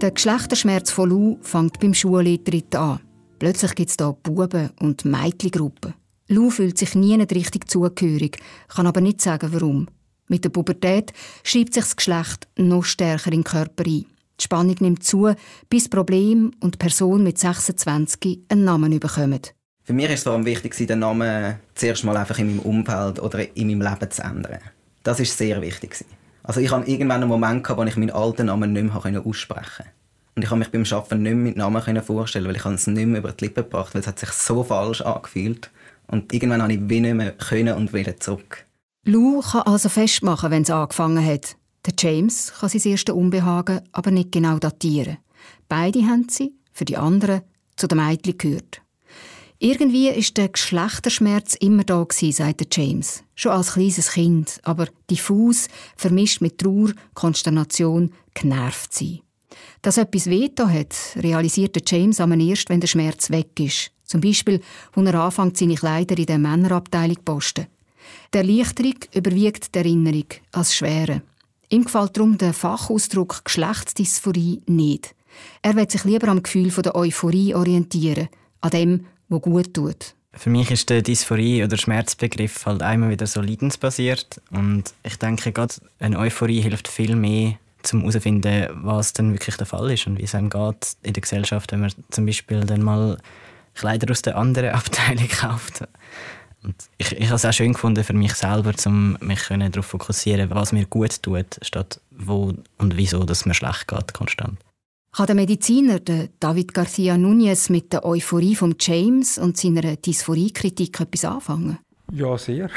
Der 0.04 0.12
Geschlechterschmerz 0.12 0.92
von 0.92 1.10
Lou 1.10 1.38
fängt 1.44 1.80
beim 1.80 1.94
Schuleintritt 1.94 2.76
an. 2.76 3.00
Plötzlich 3.40 3.74
gibt 3.74 3.90
es 3.90 3.96
hier 3.98 4.12
Buben- 4.12 4.72
und 4.82 5.06
Mädchengruppen. 5.06 5.94
Lou 6.28 6.50
fühlt 6.50 6.78
sich 6.78 6.94
nie 6.94 7.16
nicht 7.16 7.32
richtig 7.32 7.70
zugehörig, 7.70 8.38
kann 8.68 8.86
aber 8.86 9.00
nicht 9.00 9.22
sagen, 9.22 9.54
warum. 9.54 9.88
Mit 10.28 10.44
der 10.44 10.50
Pubertät 10.50 11.14
schreibt 11.46 11.74
sich 11.74 11.86
das 11.86 11.96
Geschlecht 11.96 12.50
noch 12.58 12.84
stärker 12.84 13.28
in 13.28 13.44
den 13.44 13.44
Körper 13.46 13.86
ein. 13.86 14.06
Die 14.38 14.44
Spannung 14.44 14.76
nimmt 14.82 15.06
zu, 15.06 15.34
bis 15.70 15.88
Problem 15.88 16.52
und 16.60 16.80
Person 16.80 17.24
mit 17.24 17.38
26 17.38 18.40
einen 18.50 18.66
Namen 18.66 19.00
bekommen. 19.00 19.40
Für 19.84 19.94
mich 19.94 20.08
ist 20.08 20.16
es 20.16 20.24
vor 20.24 20.34
allem 20.34 20.46
wichtig, 20.46 20.76
den 20.86 21.00
Namen 21.00 21.60
zuerst 21.76 22.04
mal 22.04 22.18
einfach 22.18 22.40
in 22.40 22.48
meinem 22.48 22.60
Umfeld 22.60 23.22
oder 23.22 23.56
in 23.56 23.68
meinem 23.68 23.90
Leben 23.90 24.12
zu 24.12 24.22
ändern. 24.22 24.60
Das 25.02 25.22
ist 25.22 25.38
sehr 25.38 25.62
wichtig. 25.62 26.04
Also 26.44 26.60
ich 26.60 26.72
hatte 26.72 26.90
irgendwann 26.90 27.22
einen 27.22 27.30
Moment, 27.30 27.68
wo 27.70 27.84
ich 27.84 27.98
meinen 27.98 28.12
alten 28.12 28.48
Namen 28.48 28.74
nicht 28.74 28.84
mehr 28.84 29.26
aussprechen 29.26 29.86
konnte. 29.86 29.92
Und 30.36 30.44
ich 30.44 30.50
habe 30.50 30.60
mich 30.60 30.72
beim 30.72 30.84
Arbeiten 30.84 31.22
nicht 31.22 31.34
mehr 31.34 31.44
mit 31.44 31.58
Namen 31.58 32.04
vorstellen, 32.04 32.46
weil 32.46 32.56
ich 32.56 32.66
es 32.66 32.88
nicht 32.88 33.06
mehr 33.06 33.20
über 33.20 33.32
die 33.32 33.46
Lippen 33.46 33.64
gebracht 33.64 33.94
weil 33.94 34.02
es 34.02 34.08
hat 34.08 34.20
sich 34.20 34.32
so 34.32 34.64
falsch 34.64 35.02
angefühlt. 35.02 35.70
Und 36.08 36.34
irgendwann 36.34 36.62
habe 36.62 36.74
ich 36.74 36.90
wie 36.90 37.00
nicht 37.00 37.16
mehr 37.16 37.32
können 37.32 37.76
und 37.76 37.94
wieder 37.94 38.20
zurück. 38.20 38.66
Lou 39.06 39.42
kann 39.42 39.62
also 39.64 39.90
festmachen, 39.90 40.52
wenn 40.52 40.64
es 40.64 40.70
angefangen 40.70 41.26
hat. 41.26 41.56
Der 41.86 41.94
James 41.98 42.54
kann 42.60 42.70
sein 42.70 42.82
erstes 42.92 43.16
Unbehagen 43.16 43.82
aber 43.92 44.12
nicht 44.12 44.32
genau 44.32 44.58
datieren. 44.58 45.18
Beide 45.68 46.02
haben 46.04 46.28
sie, 46.30 46.54
für 46.72 46.86
die 46.86 46.98
anderen, 46.98 47.42
zu 47.76 47.88
den 47.88 47.98
Mädchen 47.98 48.38
gehört. 48.38 48.83
Irgendwie 49.66 50.10
ist 50.10 50.36
der 50.36 50.50
Geschlechterschmerz 50.50 51.56
immer 51.56 51.86
da 51.86 52.04
gewesen, 52.04 52.34
sagt 52.34 52.76
James. 52.76 53.24
Schon 53.34 53.54
als 53.54 53.76
kleines 53.76 54.12
Kind, 54.12 54.60
aber 54.64 54.90
diffus, 55.10 55.70
vermischt 55.96 56.42
mit 56.42 56.58
Trauer, 56.58 56.92
Konsternation, 57.14 58.12
genervt 58.34 58.94
sein. 58.94 59.22
Dass 59.82 59.96
etwas 59.96 60.30
veto 60.30 60.68
hat, 60.68 60.94
realisiert 61.16 61.90
James 61.90 62.20
aber 62.20 62.36
erst, 62.36 62.68
wenn 62.68 62.82
der 62.82 62.90
Schmerz 62.90 63.30
weg 63.30 63.58
ist. 63.58 63.92
Zum 64.04 64.20
Beispiel, 64.20 64.60
wenn 64.96 65.08
er 65.08 65.22
anfängt, 65.24 65.56
seine 65.56 65.76
Kleider 65.76 66.18
in 66.18 66.26
der 66.26 66.40
Männerabteilung 66.40 67.16
zu 67.16 67.24
posten. 67.24 67.68
Die 68.34 68.40
Erleichterung 68.40 68.96
überwiegt 69.14 69.74
die 69.74 69.80
Erinnerung 69.80 70.28
als 70.52 70.76
Schwere. 70.76 71.22
Ihm 71.70 71.86
gefällt 71.86 72.18
darum 72.18 72.38
der 72.38 72.52
Fachausdruck 72.52 73.46
Geschlechtsdysphorie 73.46 74.62
nicht. 74.66 75.16
Er 75.62 75.78
will 75.78 75.90
sich 75.90 76.04
lieber 76.04 76.28
am 76.28 76.44
Gefühl 76.44 76.70
der 76.70 76.96
Euphorie 76.96 77.56
orientieren, 77.56 78.28
an 78.60 78.70
dem, 78.70 79.06
was 79.34 79.42
gut 79.42 79.74
tut. 79.74 80.14
Für 80.36 80.50
mich 80.50 80.72
ist 80.72 80.90
der 80.90 81.04
Dysphorie- 81.04 81.64
oder 81.64 81.78
Schmerzbegriff 81.78 82.66
halt 82.66 82.82
einmal 82.82 83.12
wieder 83.12 83.28
so 83.28 83.42
leidensbasiert. 83.42 84.42
Und 84.52 84.94
ich 85.04 85.18
denke, 85.18 85.52
gerade 85.52 85.76
eine 86.00 86.18
Euphorie 86.18 86.62
hilft 86.62 86.88
viel 86.88 87.16
mehr, 87.16 87.54
um 87.92 88.00
herauszufinden, 88.00 88.70
was 88.74 89.14
dann 89.14 89.32
wirklich 89.32 89.58
der 89.58 89.68
Fall 89.68 89.92
ist 89.92 90.08
und 90.08 90.18
wie 90.18 90.24
es 90.24 90.34
einem 90.34 90.50
geht 90.50 90.96
in 91.04 91.14
der 91.14 91.22
Gesellschaft, 91.22 91.72
wenn 91.72 91.82
man 91.82 91.92
zum 92.10 92.26
Beispiel 92.26 92.62
dann 92.62 92.82
mal 92.82 93.18
Kleider 93.76 94.10
aus 94.12 94.22
der 94.24 94.38
anderen 94.38 94.70
Abteilung 94.74 95.28
kauft. 95.28 95.84
Und 96.64 96.76
ich, 96.98 97.12
ich 97.12 97.26
habe 97.26 97.36
es 97.36 97.46
auch 97.46 97.54
schön 97.54 97.74
gefunden 97.74 98.04
für 98.04 98.14
mich 98.14 98.34
selber, 98.34 98.74
um 98.86 99.18
mich 99.20 99.44
darauf 99.48 99.86
fokussieren, 99.86 100.50
was 100.50 100.72
mir 100.72 100.86
gut 100.86 101.22
tut, 101.22 101.60
statt 101.62 102.00
wo 102.10 102.54
und 102.78 102.98
wieso 102.98 103.24
dass 103.24 103.46
mir 103.46 103.54
schlecht 103.54 103.88
geht, 103.88 104.14
konstant. 104.14 104.60
Kann 105.16 105.28
der 105.28 105.36
Mediziner 105.36 106.00
der 106.00 106.30
David 106.40 106.74
Garcia 106.74 107.14
Núñez 107.14 107.72
mit 107.72 107.94
der 107.94 108.04
Euphorie 108.04 108.56
von 108.56 108.76
James 108.80 109.38
und 109.38 109.58
seiner 109.58 109.96
Dysphoriekritik 109.96 111.00
etwas 111.00 111.26
anfangen? 111.26 111.78
Ja, 112.12 112.36
sehr. 112.36 112.68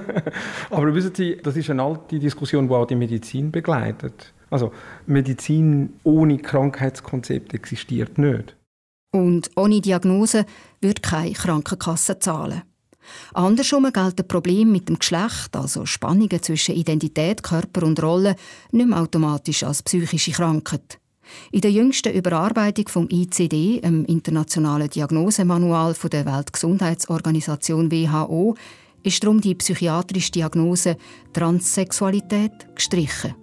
Aber 0.70 0.92
wissen 0.92 1.14
Sie, 1.14 1.36
das 1.40 1.56
ist 1.56 1.70
eine 1.70 1.84
alte 1.84 2.18
Diskussion, 2.18 2.66
die 2.66 2.74
auch 2.74 2.84
die 2.84 2.96
Medizin 2.96 3.52
begleitet. 3.52 4.32
Also 4.50 4.72
Medizin 5.06 5.92
ohne 6.02 6.38
Krankheitskonzept 6.38 7.54
existiert 7.54 8.18
nicht. 8.18 8.56
Und 9.12 9.48
ohne 9.54 9.80
Diagnose 9.80 10.46
wird 10.80 11.04
keine 11.04 11.32
Krankenkasse 11.32 12.18
zahlen. 12.18 12.62
Andersrum 13.34 13.88
gelten 13.92 14.26
Probleme 14.26 14.72
mit 14.72 14.88
dem 14.88 14.98
Geschlecht, 14.98 15.54
also 15.54 15.86
Spannungen 15.86 16.42
zwischen 16.42 16.74
Identität, 16.74 17.44
Körper 17.44 17.86
und 17.86 18.02
Rolle, 18.02 18.34
nicht 18.72 18.88
mehr 18.88 19.00
automatisch 19.00 19.62
als 19.62 19.84
psychische 19.84 20.32
Krankheit. 20.32 20.98
In 21.52 21.60
der 21.60 21.70
jüngsten 21.70 22.12
Überarbeitung 22.12 22.88
vom 22.88 23.08
ICD, 23.10 23.80
dem 23.80 24.04
Internationalen 24.04 24.90
Diagnosemanual 24.90 25.94
der 26.10 26.26
Weltgesundheitsorganisation 26.26 27.90
WHO, 27.90 28.56
ist 29.02 29.22
darum 29.22 29.40
die 29.40 29.54
psychiatrische 29.54 30.32
Diagnose 30.32 30.96
Transsexualität 31.32 32.74
gestrichen. 32.74 33.34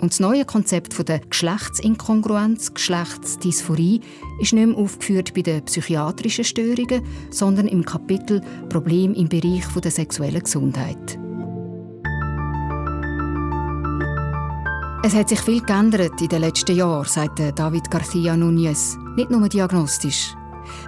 Und 0.00 0.12
das 0.12 0.20
neue 0.20 0.44
Konzept 0.44 1.08
der 1.08 1.20
Geschlechtsinkongruenz, 1.20 2.74
Geschlechtsdysphorie, 2.74 4.00
ist 4.40 4.52
nicht 4.52 4.66
mehr 4.66 4.76
aufgeführt 4.76 5.32
bei 5.34 5.42
den 5.42 5.64
psychiatrischen 5.64 6.44
Störungen, 6.44 7.02
sondern 7.30 7.68
im 7.68 7.84
Kapitel 7.84 8.40
Problem 8.68 9.14
im 9.14 9.28
Bereich 9.28 9.64
der 9.82 9.90
sexuellen 9.90 10.42
Gesundheit. 10.42 11.23
Es 15.06 15.14
hat 15.14 15.28
sich 15.28 15.40
viel 15.42 15.60
geändert 15.60 16.18
in 16.22 16.28
den 16.28 16.40
letzten 16.40 16.76
Jahren, 16.76 17.04
sagt 17.04 17.38
David 17.38 17.90
García 17.90 18.34
Núñez. 18.34 18.96
Nicht 19.16 19.30
nur 19.30 19.46
diagnostisch. 19.50 20.34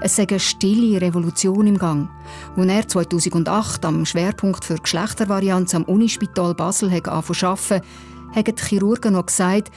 Es 0.00 0.16
sei 0.16 0.26
eine 0.26 0.40
stille 0.40 0.98
Revolution 1.02 1.66
im 1.66 1.76
Gang. 1.76 2.08
Als 2.56 2.66
er 2.66 2.88
2008 2.88 3.84
am 3.84 4.06
Schwerpunkt 4.06 4.64
für 4.64 4.76
Geschlechtervarianz 4.76 5.74
am 5.74 5.84
Unispital 5.84 6.54
Basel 6.54 6.88
angefangen 6.94 7.34
zu 7.34 7.46
arbeiten, 7.46 7.86
haben 8.34 8.44
die 8.44 8.64
Chirurgen 8.64 9.12
noch 9.12 9.26
gesagt, 9.26 9.70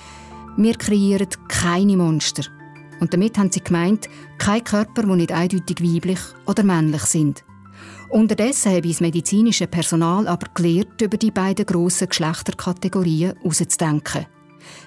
wir 0.55 0.75
kreieren 0.75 1.27
keine 1.49 1.97
Monster. 1.97 2.43
Und 3.01 3.13
damit 3.13 3.37
haben 3.37 3.51
sie 3.51 3.61
gemeint, 3.61 4.07
kein 4.37 4.63
Körper, 4.63 5.03
der 5.03 5.15
nicht 5.17 5.33
eindeutig 5.33 5.83
weiblich 5.83 6.21
oder 6.45 6.63
männlich 6.63 7.03
sind. 7.03 7.43
Unterdessen 8.09 8.71
habe 8.71 8.87
ich 8.87 8.93
das 8.93 9.01
medizinische 9.01 9.67
Personal 9.67 10.27
aber 10.27 10.47
gelernt, 10.55 10.99
über 10.99 11.17
die 11.17 11.29
beiden 11.29 11.65
grossen 11.65 12.09
Geschlechterkategorien 12.09 13.35
herauszudenken. 13.37 14.25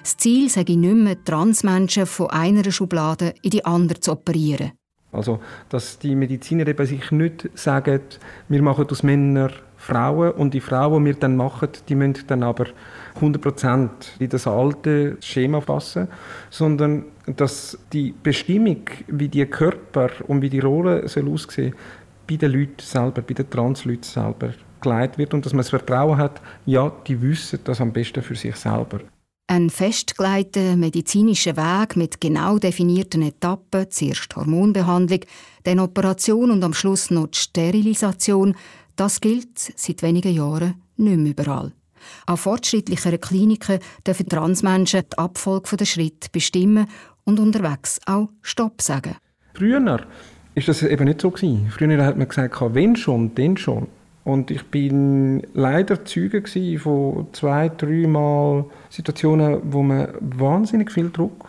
Das 0.01 0.17
Ziel 0.17 0.49
sei 0.49 0.63
nicht 0.67 0.81
mehr, 0.81 1.23
Transmenschen 1.23 2.05
von 2.05 2.29
einer 2.31 2.69
Schublade 2.69 3.33
in 3.41 3.51
die 3.51 3.63
andere 3.63 4.01
zu 4.01 4.11
operieren. 4.11 4.73
Also, 5.13 5.39
dass 5.69 5.99
die 5.99 6.15
Mediziner 6.15 6.67
eben 6.67 6.85
sich 6.85 7.11
nicht 7.11 7.49
sagen, 7.53 8.01
wir 8.49 8.61
machen 8.61 8.89
aus 8.89 9.03
Männern 9.03 9.53
Frauen 9.77 10.31
und 10.31 10.53
die 10.53 10.61
Frauen, 10.61 11.03
die 11.03 11.11
wir 11.11 11.19
dann 11.19 11.35
machen, 11.35 11.69
die 11.87 11.95
müssen 11.95 12.25
dann 12.27 12.41
aber 12.43 12.67
100% 13.19 13.89
in 14.19 14.29
das 14.29 14.47
alte 14.47 15.17
Schema 15.19 15.59
passen, 15.59 16.07
sondern 16.49 17.05
dass 17.25 17.77
die 17.91 18.13
Bestimmung, 18.23 18.81
wie 19.07 19.27
die 19.27 19.45
Körper 19.45 20.09
und 20.27 20.41
wie 20.41 20.49
die 20.49 20.59
Rolle 20.59 21.07
soll 21.07 21.29
aussehen 21.29 21.73
bei 22.27 22.35
den 22.35 22.51
Leuten 22.51 22.79
selber, 22.79 23.21
bei 23.21 23.33
den 23.33 23.49
Transleuten 23.49 24.03
selber 24.03 24.53
geleitet 24.81 25.17
wird 25.17 25.33
und 25.33 25.45
dass 25.45 25.53
man 25.53 25.59
das 25.59 25.69
Vertrauen 25.69 26.17
hat, 26.17 26.41
ja, 26.65 26.91
die 27.07 27.21
wissen 27.21 27.59
das 27.63 27.81
am 27.81 27.93
besten 27.93 28.21
für 28.21 28.35
sich 28.35 28.55
selber. 28.55 28.99
Ein 29.47 29.69
festgelegter 29.69 30.75
medizinischer 30.77 31.57
Weg 31.57 31.95
mit 31.95 32.21
genau 32.21 32.57
definierten 32.57 33.21
Etappen, 33.23 33.89
zuerst 33.89 34.35
Hormonbehandlung, 34.35 35.19
dann 35.63 35.79
Operation 35.79 36.51
und 36.51 36.63
am 36.63 36.73
Schluss 36.73 37.11
noch 37.11 37.27
die 37.27 37.39
Sterilisation, 37.39 38.55
das 38.95 39.19
gilt 39.19 39.57
seit 39.57 40.01
wenigen 40.01 40.33
Jahren 40.33 40.81
nicht 40.97 41.17
mehr 41.17 41.31
überall. 41.31 41.73
Auch 42.25 42.37
fortschrittlichere 42.37 43.17
Kliniken 43.17 43.79
dürfen 44.05 44.29
Transmenschen 44.29 45.03
die 45.11 45.17
Abfolge 45.17 45.77
der 45.77 45.85
Schritte 45.85 46.29
bestimmen 46.31 46.87
und 47.25 47.39
unterwegs 47.39 47.99
auch 48.05 48.29
Stopp 48.41 48.81
sagen. 48.81 49.15
Früher 49.53 49.79
war 50.55 50.63
das 50.63 50.83
eben 50.83 51.05
nicht 51.05 51.21
so. 51.21 51.31
Früher 51.31 52.05
hat 52.05 52.17
man 52.17 52.27
gesagt, 52.27 52.55
wenn 52.73 52.95
schon, 52.95 53.33
dann 53.35 53.57
schon. 53.57 53.87
Und 54.23 54.51
ich 54.51 54.63
bin 54.67 55.43
leider 55.53 56.05
Zeuge 56.05 56.43
von 56.79 57.27
zwei, 57.33 57.69
dreimal 57.69 58.65
Situationen, 58.89 59.59
wo 59.65 59.83
man 59.83 60.09
wahnsinnig 60.21 60.91
viel 60.91 61.09
Druck 61.09 61.45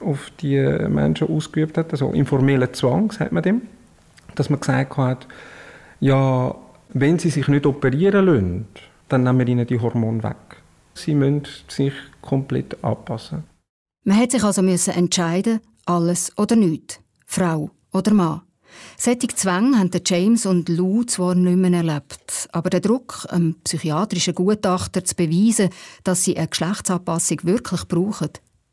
auf 0.00 0.30
die 0.40 0.58
Menschen 0.88 1.28
ausgeübt 1.28 1.76
hat, 1.76 1.92
also 1.92 2.12
informellen 2.12 2.72
Zwang, 2.72 3.10
sagt 3.10 3.32
man 3.32 3.42
dem, 3.42 3.62
dass 4.34 4.50
man 4.50 4.60
gesagt 4.60 4.96
hat, 4.96 5.26
ja, 6.00 6.54
wenn 6.90 7.18
sie 7.18 7.30
sich 7.30 7.48
nicht 7.48 7.66
operieren 7.66 8.26
lassen, 8.26 8.66
dann 9.08 9.24
nehmen 9.24 9.40
wir 9.40 9.48
ihnen 9.48 9.66
die 9.66 9.80
Hormone 9.80 10.22
weg. 10.22 10.36
Sie 10.94 11.14
müssen 11.14 11.42
sich 11.68 11.92
komplett 12.22 12.82
anpassen. 12.82 13.44
Man 14.04 14.18
hat 14.18 14.30
sich 14.30 14.44
also 14.44 14.62
müssen 14.62 14.94
entscheiden, 14.94 15.60
alles 15.86 16.32
oder 16.38 16.56
nichts, 16.56 17.00
Frau 17.26 17.70
oder 17.94 18.12
Mann. 18.12 18.42
Solche 18.98 19.28
Zwänge 19.28 19.78
haben 19.78 19.90
James 20.04 20.46
und 20.46 20.68
Lou 20.68 21.04
zwar 21.04 21.34
nicht 21.34 21.56
mehr 21.56 21.72
erlebt, 21.72 22.48
aber 22.52 22.70
der 22.70 22.80
Druck, 22.80 23.26
einem 23.30 23.56
psychiatrischen 23.62 24.34
Gutachter 24.34 25.04
zu 25.04 25.14
beweisen, 25.14 25.70
dass 26.02 26.24
sie 26.24 26.36
eine 26.36 26.48
Geschlechtsanpassung 26.48 27.38
wirklich 27.44 27.86
brauchen, 27.86 28.30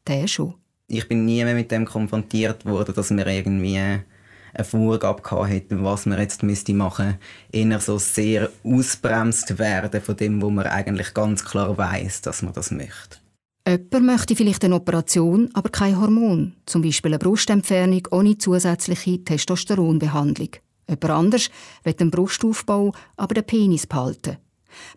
der 0.08 0.28
schon. 0.28 0.56
Ich 0.88 1.08
bin 1.08 1.26
nie 1.26 1.44
mehr 1.44 1.56
mit 1.56 1.72
dem 1.72 1.86
konfrontiert 1.86 2.66
worden, 2.66 2.94
dass 2.96 3.12
wir 3.12 3.26
irgendwie 3.28 3.78
eine 3.78 4.66
Vorgabe 4.66 5.48
hätten, 5.48 5.84
was 5.84 6.06
man 6.06 6.20
jetzt 6.20 6.44
müsste 6.44 6.74
machen 6.74 7.18
müsste. 7.52 7.70
Eher 7.70 7.80
so 7.80 7.98
sehr 7.98 8.50
ausbremst 8.64 9.58
werden 9.58 10.02
von 10.02 10.18
dem, 10.18 10.42
wo 10.42 10.50
man 10.50 10.66
eigentlich 10.66 11.14
ganz 11.14 11.46
klar 11.46 11.78
weiß, 11.78 12.22
dass 12.22 12.42
man 12.42 12.54
das 12.54 12.72
möchte. 12.72 13.21
Jemand 13.68 14.06
möchte 14.06 14.36
vielleicht 14.36 14.66
eine 14.66 14.76
Operation, 14.76 15.50
aber 15.54 15.70
kein 15.70 16.00
Hormon, 16.00 16.54
zum 16.66 16.82
Beispiel 16.82 17.12
eine 17.12 17.20
Brustentfernung 17.20 18.08
ohne 18.10 18.38
zusätzliche 18.38 19.24
Testosteronbehandlung. 19.24 20.50
Jemand 20.90 21.10
anders 21.12 21.50
will 21.84 21.94
den 21.94 22.10
Brustaufbau, 22.10 22.92
aber 23.18 23.36
den 23.36 23.46
Penis 23.46 23.86
behalten. 23.86 24.38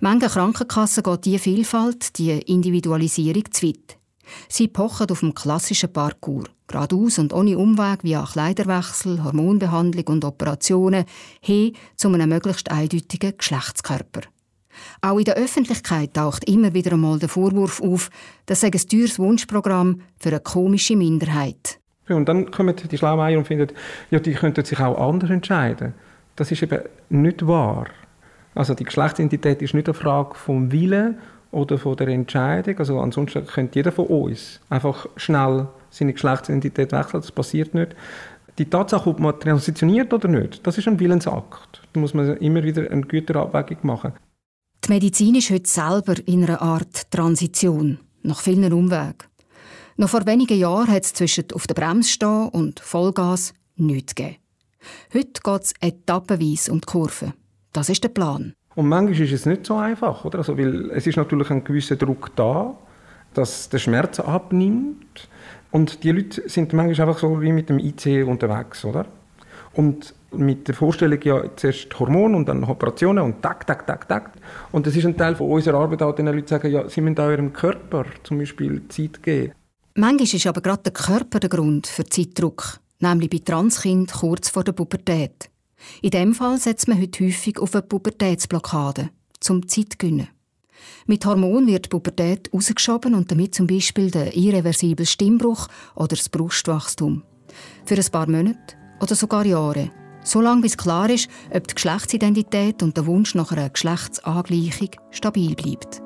Manche 0.00 0.28
Krankenkassen 0.28 1.02
geht 1.02 1.25
diese 1.26 1.38
Vielfalt, 1.40 2.18
die 2.18 2.30
Individualisierung 2.30 3.44
zu 3.50 3.66
weit. 3.66 3.99
Sie 4.49 4.68
pochen 4.68 5.11
auf 5.11 5.21
dem 5.21 5.35
klassischen 5.35 5.92
Parcours, 5.92 6.49
geradeaus 6.66 7.18
und 7.18 7.35
ohne 7.35 7.59
Umweg 7.59 8.02
via 8.02 8.25
Kleiderwechsel, 8.25 9.23
Hormonbehandlung 9.23 10.06
und 10.06 10.25
Operationen 10.25 11.04
hin 11.40 11.75
zu 11.97 12.09
einem 12.09 12.30
möglichst 12.30 12.71
eindeutigen 12.71 13.37
Geschlechtskörper. 13.37 14.23
Auch 15.00 15.19
in 15.19 15.25
der 15.25 15.37
Öffentlichkeit 15.37 16.14
taucht 16.14 16.49
immer 16.49 16.75
wieder 16.75 16.93
einmal 16.93 17.19
der 17.19 17.28
Vorwurf 17.28 17.81
auf, 17.83 18.11
das 18.47 18.61
sei 18.61 18.69
ein 18.69 18.88
teures 18.88 19.19
Wunschprogramm 19.19 20.00
für 20.19 20.31
eine 20.31 20.40
komische 20.40 20.97
Minderheit. 20.97 21.78
und 22.09 22.28
dann 22.28 22.50
kommen 22.50 22.75
die 22.76 22.99
Schlaumeier 22.99 23.38
und 23.38 23.47
finden, 23.47 23.69
ja, 24.11 24.19
die 24.19 24.35
könnten 24.35 24.64
sich 24.64 24.78
auch 24.81 24.99
anders 24.99 25.31
entscheiden. 25.31 25.95
Das 26.37 26.50
ist 26.50 26.62
eben 26.62 26.83
nicht 27.09 27.47
wahr. 27.47 27.87
Also 28.54 28.75
die 28.75 28.85
Geschlechtsidentität 28.85 29.62
ist 29.62 29.75
nicht 29.75 29.88
eine 29.88 29.95
Frage 29.95 30.35
vom 30.35 30.71
Willen 30.71 31.19
oder 31.50 31.78
von 31.78 31.97
der 31.97 32.09
Entscheidung. 32.09 32.78
Also 32.78 33.00
ansonsten 33.00 33.47
könnte 33.47 33.78
jeder 33.78 33.93
von 33.93 34.07
uns 34.07 34.61
einfach 34.69 35.07
schnell 35.16 35.69
seine 35.90 36.12
Geschlechtsidentität 36.12 36.93
wechseln. 36.93 37.21
Das 37.21 37.33
passiert 37.33 37.75
nicht. 37.75 37.95
Die 38.59 38.71
Tatsache, 38.71 39.11
ob 39.11 39.19
man 39.19 39.38
transitioniert 39.38 40.12
oder 40.12 40.28
nicht, 40.28 40.64
das 40.66 40.78
ist 40.78 40.87
ein 40.87 41.00
Willensakt. 41.00 41.83
Da 41.93 42.00
muss 42.00 42.14
man 42.14 42.37
immer 42.37 42.62
wieder 42.62 42.88
eine 42.90 43.02
Güterabwägung 43.02 43.78
machen. 43.83 44.12
Die 44.86 44.92
Medizin 44.92 45.34
ist 45.34 45.48
heute 45.48 45.66
selber 45.66 46.14
in 46.26 46.44
einer 46.44 46.60
Art 46.60 47.10
Transition, 47.10 48.00
nach 48.22 48.42
vielen 48.42 48.70
Umwegen. 48.70 49.16
Noch 49.96 50.10
vor 50.10 50.26
wenigen 50.26 50.58
Jahren 50.58 50.88
hat 50.88 51.04
es 51.04 51.14
zwischen 51.14 51.46
auf 51.54 51.66
der 51.66 51.72
Bremse 51.72 52.10
stehen 52.10 52.50
und 52.50 52.80
Vollgas 52.80 53.54
nichts 53.76 54.14
gegeben. 54.14 54.36
Heute 55.14 55.40
geht 55.42 55.62
es 55.62 55.72
etappenweise 55.80 56.70
um 56.70 56.82
die 56.82 56.86
Kurve. 56.86 57.32
Das 57.72 57.88
ist 57.88 58.04
der 58.04 58.10
Plan. 58.10 58.52
Und 58.74 58.88
manchmal 58.88 59.18
ist 59.18 59.32
es 59.32 59.46
nicht 59.46 59.64
so 59.64 59.76
einfach, 59.76 60.22
oder? 60.26 60.40
Also, 60.40 60.58
weil 60.58 60.90
es 60.90 61.06
ist 61.06 61.16
natürlich 61.16 61.48
ein 61.48 61.64
gewisser 61.64 61.96
Druck 61.96 62.32
da, 62.36 62.76
dass 63.32 63.70
der 63.70 63.78
Schmerz 63.78 64.20
abnimmt. 64.20 65.30
Und 65.70 66.04
die 66.04 66.12
Leute 66.12 66.46
sind 66.46 66.74
manchmal 66.74 67.08
einfach 67.08 67.20
so 67.22 67.40
wie 67.40 67.52
mit 67.52 67.70
dem 67.70 67.78
IC 67.78 68.26
unterwegs, 68.26 68.84
oder? 68.84 69.06
Und 69.72 70.14
mit 70.36 70.68
der 70.68 70.74
Vorstellung, 70.74 71.18
ja, 71.22 71.44
zuerst 71.56 71.98
Hormone 71.98 72.36
und 72.36 72.48
dann 72.48 72.64
Operationen 72.64 73.24
und 73.24 73.42
tak, 73.42 73.66
tak, 73.66 73.86
tak, 73.86 74.08
tak. 74.08 74.32
Und 74.72 74.86
das 74.86 74.96
ist 74.96 75.06
ein 75.06 75.16
Teil 75.16 75.36
von 75.36 75.50
unserer 75.50 75.78
Arbeit 75.78 76.02
auch, 76.02 76.14
den 76.14 76.26
Leute 76.26 76.48
sagen, 76.48 76.70
ja, 76.70 76.88
sie 76.88 77.00
müssen 77.00 77.18
auch 77.18 77.30
ihrem 77.30 77.52
Körper 77.52 78.04
zum 78.22 78.38
Beispiel 78.38 78.82
Zeit 78.88 79.22
geben. 79.22 79.52
Manchmal 79.94 80.34
ist 80.34 80.46
aber 80.46 80.60
gerade 80.60 80.82
der 80.82 80.92
Körper 80.92 81.40
der 81.40 81.50
Grund 81.50 81.86
für 81.86 82.04
Zeitdruck, 82.04 82.80
nämlich 82.98 83.30
bei 83.30 83.38
Transkind 83.38 84.12
kurz 84.12 84.48
vor 84.48 84.64
der 84.64 84.72
Pubertät. 84.72 85.50
In 86.02 86.10
dem 86.10 86.34
Fall 86.34 86.58
setzt 86.58 86.88
man 86.88 87.00
heute 87.00 87.24
häufig 87.24 87.58
auf 87.58 87.74
eine 87.74 87.82
Pubertätsblockade, 87.82 89.10
zum 89.40 89.68
Zeitgewinnen. 89.68 90.28
Mit 91.06 91.24
Hormon 91.26 91.66
wird 91.66 91.86
die 91.86 91.88
Pubertät 91.90 92.50
rausgeschoben 92.52 93.14
und 93.14 93.30
damit 93.30 93.54
zum 93.54 93.66
Beispiel 93.66 94.10
der 94.10 94.36
irreversible 94.36 95.06
Stimmbruch 95.06 95.68
oder 95.94 96.08
das 96.16 96.28
Brustwachstum. 96.28 97.22
Für 97.84 97.96
ein 97.96 98.10
paar 98.10 98.28
Monate 98.28 98.76
oder 99.00 99.14
sogar 99.14 99.46
Jahre 99.46 99.90
Solange 100.25 100.62
bis 100.62 100.76
klar 100.76 101.11
ist, 101.11 101.28
ob 101.54 101.69
die 101.69 101.75
Geschlechtsidentität 101.75 102.83
und 102.83 102.97
der 102.97 103.07
Wunsch 103.07 103.35
nach 103.35 103.52
einer 103.52 103.69
Geschlechtsangleichung 103.69 104.90
stabil 105.11 105.54
bleibt. 105.54 106.02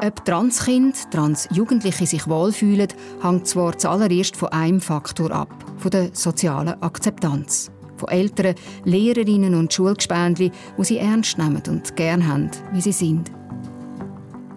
Ob 0.00 0.24
Transkind, 0.24 1.10
Transjugendliche 1.10 2.06
sich 2.06 2.28
wohlfühlen, 2.28 2.88
hängt 3.20 3.48
zwar 3.48 3.76
zuallererst 3.76 4.36
von 4.36 4.50
einem 4.50 4.80
Faktor 4.80 5.32
ab, 5.32 5.52
von 5.76 5.90
der 5.90 6.10
sozialen 6.12 6.80
Akzeptanz. 6.80 7.72
Von 7.96 8.08
Eltern, 8.10 8.54
Lehrerinnen 8.84 9.56
und 9.56 9.72
Schulgespendli, 9.72 10.52
die 10.78 10.84
sie 10.84 10.98
ernst 10.98 11.36
nehmen 11.36 11.62
und 11.66 11.96
gern 11.96 12.28
haben, 12.28 12.48
wie 12.72 12.80
sie 12.80 12.92
sind. 12.92 13.32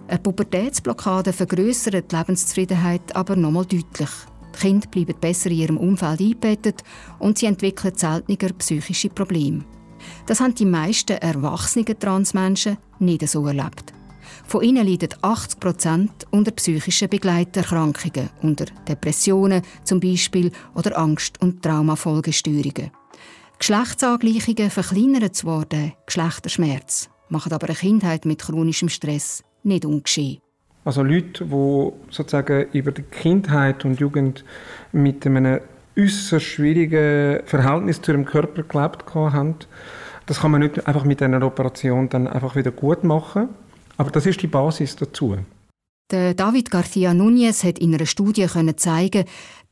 Eine 0.08 0.20
Pubertätsblockade 0.20 1.34
vergrößert 1.34 2.12
die 2.12 2.16
Lebenszufriedenheit 2.16 3.16
aber 3.16 3.36
nochmal 3.36 3.66
deutlich. 3.66 4.10
Die 4.55 4.60
Kinder 4.60 4.88
bleiben 4.88 5.15
besser 5.20 5.50
in 5.50 5.58
ihrem 5.58 5.77
Umfeld 5.77 6.20
eingebettet 6.20 6.84
und 7.20 7.38
sie 7.38 7.46
entwickeln 7.46 7.93
seltener 7.96 8.53
psychische 8.58 9.10
Probleme. 9.10 9.63
Das 10.25 10.39
haben 10.39 10.55
die 10.55 10.65
meisten 10.65 11.17
erwachsenen 11.17 12.00
Transmenschen 12.00 12.77
nicht 13.00 13.27
so 13.27 13.46
erlebt. 13.46 13.93
Von 14.46 14.63
ihnen 14.63 14.88
leiden 14.88 15.10
80 15.22 15.60
Prozent 15.60 16.27
unter 16.31 16.51
psychischen 16.51 17.10
Begleiterkrankungen, 17.10 18.29
unter 18.41 18.65
Depressionen 18.88 19.62
zum 19.84 20.00
Beispiel 20.00 20.51
oder 20.75 20.98
Angst- 20.98 21.41
und 21.41 21.62
Traumafolgestörungen. 21.62 22.91
Geschlechtsangleichungen 23.60 24.72
verkleinern 24.72 25.34
zwar 25.34 25.65
den 25.65 25.93
Geschlechterschmerz, 26.05 27.10
machen 27.29 27.53
aber 27.53 27.67
eine 27.67 27.75
Kindheit 27.75 28.25
mit 28.25 28.41
chronischem 28.41 28.89
Stress 28.89 29.43
nicht 29.63 29.86
ungeschehen. 29.86 30.41
Also 30.84 31.04
Leute, 31.04 31.46
die 31.46 31.92
sozusagen 32.10 32.66
über 32.74 32.92
die 32.92 33.04
Kindheit 33.04 33.86
und 33.86 34.00
Jugend 34.00 34.44
mit 34.92 35.26
einem 35.26 35.60
äußerst 35.98 36.46
schwierigen 36.46 37.46
Verhältnis 37.46 38.02
zu 38.02 38.12
ihrem 38.12 38.26
Körper 38.26 38.64
gelebt 38.64 39.06
haben, 39.14 39.56
das 40.26 40.40
kann 40.40 40.52
man 40.52 40.62
nicht 40.62 40.88
einfach 40.88 41.04
mit 41.04 41.22
einer 41.22 41.46
Operation 41.46 42.10
dann 42.10 42.28
einfach 42.28 42.56
wieder 42.56 42.72
gut 42.72 43.04
machen. 43.04 43.50
Aber 43.98 44.12
das 44.12 44.26
ist 44.26 44.42
die 44.42 44.48
Basis 44.48 44.96
dazu. 44.96 45.38
Der 46.12 46.34
David 46.34 46.70
García 46.70 47.14
Núñez 47.14 47.64
hat 47.64 47.80
in 47.80 47.94
einer 47.94 48.06
Studie 48.06 48.48
zeigen, 48.76 49.26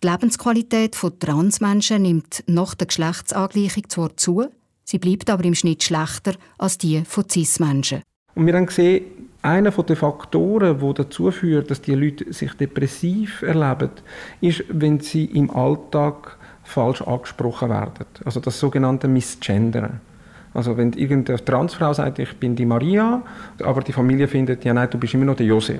die 0.03 0.07
Lebensqualität 0.07 0.95
von 0.95 1.19
Transmenschen 1.19 2.01
nimmt 2.03 2.43
nach 2.47 2.75
der 2.75 2.87
Geschlechtsangleichung 2.87 3.89
zwar 3.89 4.15
zu, 4.15 4.45
sie 4.85 4.99
bleibt 4.99 5.29
aber 5.29 5.43
im 5.43 5.55
Schnitt 5.55 5.83
schlechter 5.83 6.35
als 6.57 6.77
die 6.77 7.03
von 7.05 7.27
Cis-Menschen. 7.27 8.03
Und 8.35 8.45
wir 8.45 8.53
haben 8.53 8.67
gesehen, 8.67 9.28
einer 9.41 9.71
der 9.71 9.95
Faktoren, 9.95 10.79
der 10.79 10.93
dazu 10.93 11.31
führt, 11.31 11.71
dass 11.71 11.81
die 11.81 11.95
Leute 11.95 12.31
sich 12.33 12.53
depressiv 12.53 13.41
erleben, 13.41 13.91
ist, 14.41 14.63
wenn 14.69 14.99
sie 14.99 15.25
im 15.25 15.49
Alltag 15.51 16.37
falsch 16.63 17.01
angesprochen 17.01 17.69
werden. 17.69 18.05
Also 18.25 18.39
das 18.39 18.59
sogenannte 18.59 19.07
Missgendern. 19.07 20.01
Also 20.53 20.75
wenn 20.77 20.93
irgendeine 20.93 21.43
Transfrau 21.43 21.93
sagt, 21.93 22.19
ich 22.19 22.35
bin 22.37 22.55
die 22.55 22.65
Maria, 22.65 23.21
aber 23.63 23.81
die 23.81 23.93
Familie 23.93 24.27
findet, 24.27 24.65
ja 24.65 24.73
nein, 24.73 24.89
du 24.89 24.97
bist 24.97 25.13
immer 25.13 25.25
noch 25.25 25.35
der 25.35 25.45
Josef. 25.45 25.79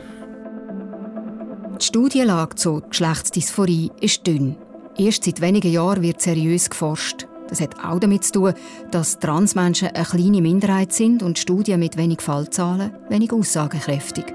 Die 1.79 1.85
Studienlage 1.85 2.55
zur 2.55 2.81
Geschlechtsdysphorie 2.81 3.91
ist 4.01 4.25
dünn. 4.27 4.55
Erst 4.97 5.23
seit 5.23 5.41
wenigen 5.41 5.71
Jahren 5.71 6.01
wird 6.01 6.21
seriös 6.21 6.69
geforscht. 6.69 7.25
Das 7.49 7.61
hat 7.61 7.83
auch 7.83 7.99
damit 7.99 8.23
zu 8.23 8.33
tun, 8.33 8.53
dass 8.91 9.19
Transmenschen 9.19 9.89
eine 9.89 10.05
kleine 10.05 10.41
Minderheit 10.41 10.93
sind 10.93 11.23
und 11.23 11.39
Studien 11.39 11.79
mit 11.79 11.97
wenig 11.97 12.21
Fallzahlen 12.21 12.91
wenig 13.09 13.33
aussagekräftig. 13.33 14.25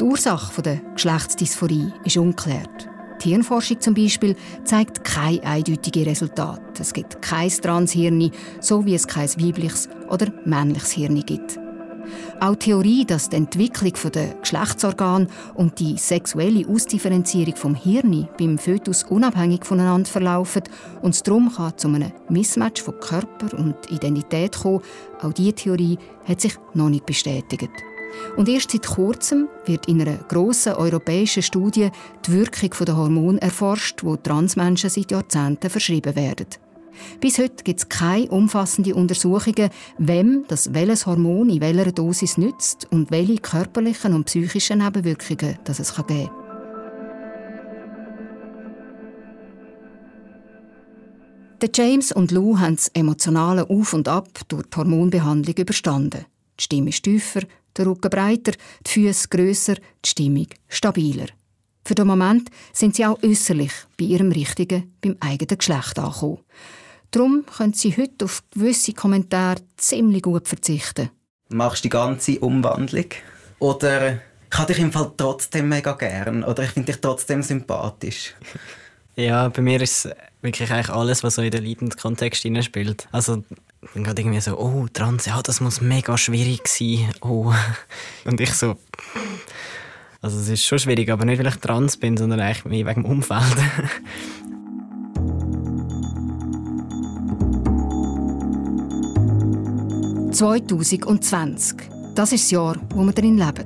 Die 0.00 0.04
Ursache 0.04 0.60
der 0.60 0.80
Geschlechtsdysphorie 0.94 1.92
ist 2.04 2.16
ungeklärt. 2.16 2.88
Die 3.24 3.30
Hirnforschung 3.30 3.80
zum 3.80 3.94
Beispiel 3.94 4.36
zeigt 4.64 5.04
keine 5.04 5.42
eindeutigen 5.42 6.04
Resultate. 6.04 6.82
Es 6.82 6.92
gibt 6.92 7.22
kein 7.22 7.48
Transhirn, 7.48 8.30
so 8.60 8.84
wie 8.84 8.94
es 8.94 9.06
kein 9.06 9.28
weibliches 9.28 9.88
oder 10.10 10.26
männliches 10.44 10.92
Hirn 10.92 11.24
gibt. 11.24 11.58
Auch 12.40 12.54
die 12.54 12.66
Theorie, 12.66 13.04
dass 13.04 13.28
die 13.28 13.36
Entwicklung 13.36 13.92
der 14.12 14.34
Geschlechtsorgane 14.40 15.26
und 15.54 15.78
die 15.78 15.96
sexuelle 15.98 16.66
Ausdifferenzierung 16.68 17.56
vom 17.56 17.74
Hirn 17.74 18.28
beim 18.38 18.58
Fötus 18.58 19.04
unabhängig 19.04 19.64
voneinander 19.64 20.08
verlaufen 20.08 20.62
und 21.02 21.14
es 21.14 21.22
darum 21.22 21.52
kann 21.52 21.76
zu 21.76 21.88
einem 21.88 22.12
Mismatch 22.28 22.82
von 22.82 22.98
Körper 23.00 23.56
und 23.58 23.90
Identität 23.90 24.56
kommen, 24.56 24.80
auch 25.22 25.32
diese 25.32 25.54
Theorie 25.54 25.98
hat 26.24 26.40
sich 26.40 26.54
noch 26.74 26.88
nicht 26.88 27.06
bestätigt. 27.06 27.70
Und 28.36 28.48
erst 28.48 28.70
seit 28.70 28.86
kurzem 28.86 29.48
wird 29.64 29.86
in 29.86 30.00
einer 30.00 30.16
grossen 30.16 30.74
europäischen 30.74 31.42
Studie 31.42 31.90
die 32.26 32.32
Wirkung 32.32 32.84
der 32.84 32.96
Hormone 32.96 33.40
erforscht, 33.40 34.02
wo 34.04 34.16
Transmenschen 34.16 34.90
seit 34.90 35.10
Jahrzehnten 35.10 35.70
verschrieben 35.70 36.16
werden. 36.16 36.46
Bis 37.20 37.38
heute 37.38 37.64
gibt 37.64 37.80
es 37.80 37.88
keine 37.88 38.28
umfassenden 38.28 38.94
Untersuchungen, 38.94 39.70
wem 39.98 40.44
das 40.48 40.74
welches 40.74 41.06
Hormon 41.06 41.50
in 41.50 41.60
welcher 41.60 41.92
Dosis 41.92 42.38
nützt 42.38 42.86
und 42.90 43.10
welche 43.10 43.36
körperlichen 43.36 44.14
und 44.14 44.24
psychischen 44.24 44.78
Nebenwirkungen 44.78 45.58
das 45.64 45.80
es 45.80 45.94
geben 45.94 46.28
kann. 46.28 46.46
James 51.74 52.12
und 52.12 52.30
Lou 52.30 52.58
haben 52.58 52.76
das 52.76 52.88
emotionale 52.94 53.68
Auf 53.68 53.92
und 53.92 54.08
Ab 54.08 54.28
durch 54.48 54.66
die 54.66 54.76
Hormonbehandlung 54.76 55.56
überstanden. 55.56 56.24
Die 56.58 56.64
Stimme 56.64 56.90
ist 56.90 57.02
tiefer, 57.02 57.42
der 57.76 57.86
Rücken 57.86 58.08
breiter, 58.08 58.52
die 58.86 58.90
Füße 58.90 59.28
grösser, 59.28 59.74
die 59.74 60.08
Stimmung 60.08 60.46
stabiler. 60.68 61.26
Für 61.84 61.94
den 61.94 62.06
Moment 62.06 62.50
sind 62.72 62.96
sie 62.96 63.06
auch 63.06 63.22
äußerlich 63.22 63.72
bei 63.98 64.06
ihrem 64.06 64.32
richtigen, 64.32 64.94
beim 65.00 65.16
eigenen 65.20 65.58
Geschlecht 65.58 65.98
angekommen. 65.98 66.38
Darum 67.10 67.44
können 67.46 67.72
sie 67.72 67.96
heute 67.96 68.24
auf 68.24 68.42
gewisse 68.52 68.92
Kommentare 68.92 69.60
ziemlich 69.76 70.22
gut 70.22 70.48
verzichten. 70.48 71.10
Machst 71.48 71.84
du 71.84 71.88
die 71.88 71.90
ganze 71.90 72.38
Umwandlung? 72.40 73.06
Oder 73.58 74.20
ich 74.50 74.58
habe 74.58 74.72
dich 74.72 74.82
im 74.82 74.92
Fall 74.92 75.12
trotzdem 75.16 75.68
mega 75.68 75.92
gern? 75.92 76.44
Oder 76.44 76.64
ich 76.64 76.70
finde 76.70 76.92
dich 76.92 77.00
trotzdem 77.00 77.42
sympathisch? 77.42 78.34
Ja, 79.18 79.48
bei 79.48 79.62
mir 79.62 79.80
ist 79.80 80.04
es 80.04 80.12
wirklich 80.42 80.70
eigentlich 80.70 80.90
alles, 80.90 81.24
was 81.24 81.36
so 81.36 81.42
in 81.42 81.50
den 81.50 81.64
Leidenskontext 81.64 82.46
spielt. 82.62 83.08
Also 83.12 83.42
dann 83.94 84.04
gerade 84.04 84.20
irgendwie 84.20 84.40
so, 84.40 84.58
oh, 84.58 84.88
trans, 84.92 85.24
ja, 85.24 85.40
das 85.40 85.62
muss 85.62 85.80
mega 85.80 86.18
schwierig 86.18 86.68
sein. 86.68 87.10
Oh. 87.22 87.50
Und 88.26 88.40
ich 88.42 88.52
so, 88.52 88.76
also 90.20 90.38
es 90.38 90.48
ist 90.48 90.64
schon 90.64 90.78
schwierig, 90.78 91.10
aber 91.10 91.24
nicht, 91.24 91.38
weil 91.38 91.46
ich 91.46 91.56
trans 91.56 91.96
bin, 91.96 92.16
sondern 92.16 92.40
eigentlich 92.40 92.64
mehr 92.64 92.86
wegen 92.86 93.02
dem 93.02 93.10
Umfeld. 93.10 93.56
2020. 100.36 101.76
Das 102.14 102.30
ist 102.30 102.44
das 102.44 102.50
Jahr, 102.50 102.76
wo 102.94 103.02
wir 103.04 103.12
darin 103.12 103.38
leben. 103.38 103.64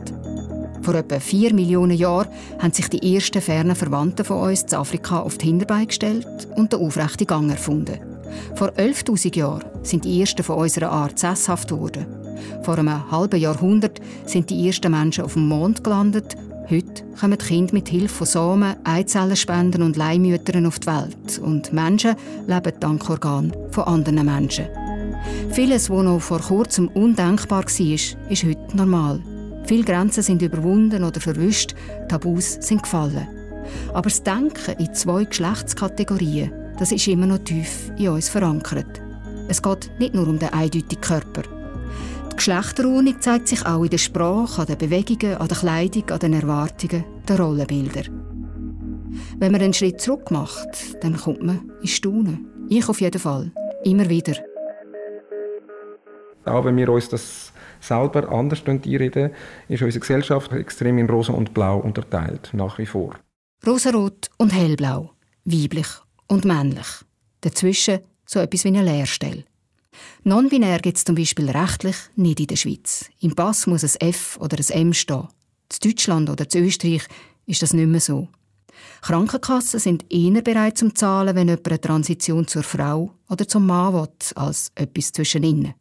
Vor 0.82 0.94
etwa 0.94 1.18
vier 1.18 1.52
Millionen 1.52 1.96
Jahren 1.96 2.28
haben 2.60 2.72
sich 2.72 2.88
die 2.88 3.16
ersten 3.16 3.42
fernen 3.42 3.74
Verwandten 3.74 4.24
von 4.24 4.48
uns 4.48 4.62
in 4.62 4.74
Afrika 4.74 5.18
auf 5.18 5.36
die 5.36 5.46
Hinterbeine 5.46 5.88
gestellt 5.88 6.46
und 6.54 6.72
den 6.72 6.78
aufrechten 6.78 7.26
Gang 7.26 7.50
erfunden. 7.50 7.98
Vor 8.54 8.68
11.000 8.68 9.36
Jahren 9.36 9.64
sind 9.82 10.04
die 10.04 10.20
ersten 10.20 10.44
von 10.44 10.58
unserer 10.58 10.92
Art 10.92 11.18
sesshaft 11.18 11.70
geworden. 11.70 12.06
Vor 12.62 12.78
einem 12.78 13.10
halben 13.10 13.40
Jahrhundert 13.40 14.00
sind 14.24 14.48
die 14.48 14.68
ersten 14.68 14.92
Menschen 14.92 15.24
auf 15.24 15.32
dem 15.32 15.48
Mond 15.48 15.82
gelandet. 15.82 16.36
Heute 16.70 17.02
kommen 17.20 17.38
Kinder 17.38 17.74
mit 17.74 17.88
Hilfe 17.88 18.14
von 18.14 18.26
Samen, 18.28 18.76
Eizellenspenden 18.84 19.82
und 19.82 19.96
Leihmüttern 19.96 20.66
auf 20.66 20.78
die 20.78 20.86
Welt. 20.86 21.40
Und 21.42 21.72
Menschen 21.72 22.14
leben 22.46 22.72
dank 22.78 23.10
Organen 23.10 23.56
von 23.72 23.84
anderen 23.84 24.24
Menschen. 24.24 24.66
Vieles, 25.50 25.90
was 25.90 26.02
noch 26.02 26.20
vor 26.20 26.40
kurzem 26.40 26.88
undenkbar 26.88 27.64
war, 27.64 28.30
ist 28.30 28.44
heute 28.44 28.76
normal. 28.76 29.20
Viele 29.64 29.84
Grenzen 29.84 30.22
sind 30.22 30.42
überwunden 30.42 31.04
oder 31.04 31.20
verwischt, 31.20 31.74
Tabus 32.08 32.54
sind 32.60 32.82
gefallen. 32.82 33.28
Aber 33.92 34.08
das 34.08 34.22
Denken 34.22 34.74
in 34.78 34.94
zwei 34.94 35.24
Geschlechtskategorien, 35.24 36.52
das 36.78 36.92
ist 36.92 37.06
immer 37.08 37.26
noch 37.26 37.38
tief 37.38 37.92
in 37.96 38.08
uns 38.08 38.28
verankert. 38.28 39.00
Es 39.48 39.62
geht 39.62 39.90
nicht 39.98 40.14
nur 40.14 40.28
um 40.28 40.38
den 40.38 40.48
eindeutigen 40.50 41.00
Körper. 41.00 41.42
Die 42.32 42.36
Geschlechterordnung 42.36 43.20
zeigt 43.20 43.48
sich 43.48 43.66
auch 43.66 43.84
in 43.84 43.90
der 43.90 43.98
Sprache, 43.98 44.62
an 44.62 44.66
den 44.66 44.78
Bewegungen, 44.78 45.36
an 45.36 45.48
der 45.48 45.56
Kleidung, 45.56 46.10
an 46.10 46.18
den 46.20 46.32
Erwartungen, 46.32 47.04
den 47.28 47.36
Rollenbildern. 47.36 48.20
Wenn 49.38 49.52
man 49.52 49.60
einen 49.60 49.74
Schritt 49.74 50.00
zurück 50.00 50.30
macht, 50.30 51.02
dann 51.02 51.16
kommt 51.16 51.42
man 51.42 51.70
in 51.82 51.88
Staunen. 51.88 52.46
Ich 52.68 52.88
auf 52.88 53.00
jeden 53.00 53.20
Fall. 53.20 53.52
Immer 53.84 54.08
wieder. 54.08 54.34
Auch 56.50 56.64
wenn 56.64 56.76
wir 56.76 56.88
uns 56.88 57.08
das 57.08 57.52
selber 57.80 58.30
anders 58.30 58.62
einreden, 58.66 59.30
ist 59.68 59.82
unsere 59.82 60.00
Gesellschaft 60.00 60.52
extrem 60.52 60.98
in 60.98 61.08
Rosa 61.08 61.32
und 61.32 61.54
Blau 61.54 61.78
unterteilt, 61.78 62.50
nach 62.52 62.78
wie 62.78 62.86
vor. 62.86 63.14
Rosarot 63.66 64.28
und 64.36 64.50
hellblau, 64.50 65.12
weiblich 65.44 65.88
und 66.28 66.44
männlich. 66.44 66.86
Dazwischen 67.40 68.00
so 68.26 68.38
etwas 68.38 68.64
wie 68.64 68.68
eine 68.68 68.82
Leerstelle. 68.82 69.44
Non-binär 70.22 70.78
gibt 70.78 70.98
es 70.98 71.04
zum 71.04 71.14
Beispiel 71.14 71.50
rechtlich 71.50 71.96
nicht 72.16 72.40
in 72.40 72.46
der 72.46 72.56
Schweiz. 72.56 73.10
Im 73.20 73.34
Pass 73.34 73.66
muss 73.66 73.84
ein 73.84 74.08
F 74.08 74.38
oder 74.40 74.56
ein 74.58 74.80
M 74.88 74.92
stehen. 74.92 75.28
In 75.72 75.90
Deutschland 75.90 76.30
oder 76.30 76.46
in 76.52 76.64
Österreich 76.64 77.06
ist 77.46 77.62
das 77.62 77.72
nicht 77.72 77.88
mehr 77.88 78.00
so. 78.00 78.28
Krankenkassen 79.02 79.80
sind 79.80 80.04
eher 80.12 80.42
bereit 80.42 80.78
zum 80.78 80.94
Zahlen, 80.94 81.34
wenn 81.34 81.48
jemand 81.48 81.68
eine 81.68 81.80
Transition 81.80 82.46
zur 82.46 82.62
Frau 82.62 83.12
oder 83.28 83.46
zum 83.46 83.66
Mann 83.66 83.94
will, 83.94 84.08
als 84.34 84.70
etwas 84.74 85.12
zwischen 85.12 85.42
ihnen. 85.42 85.74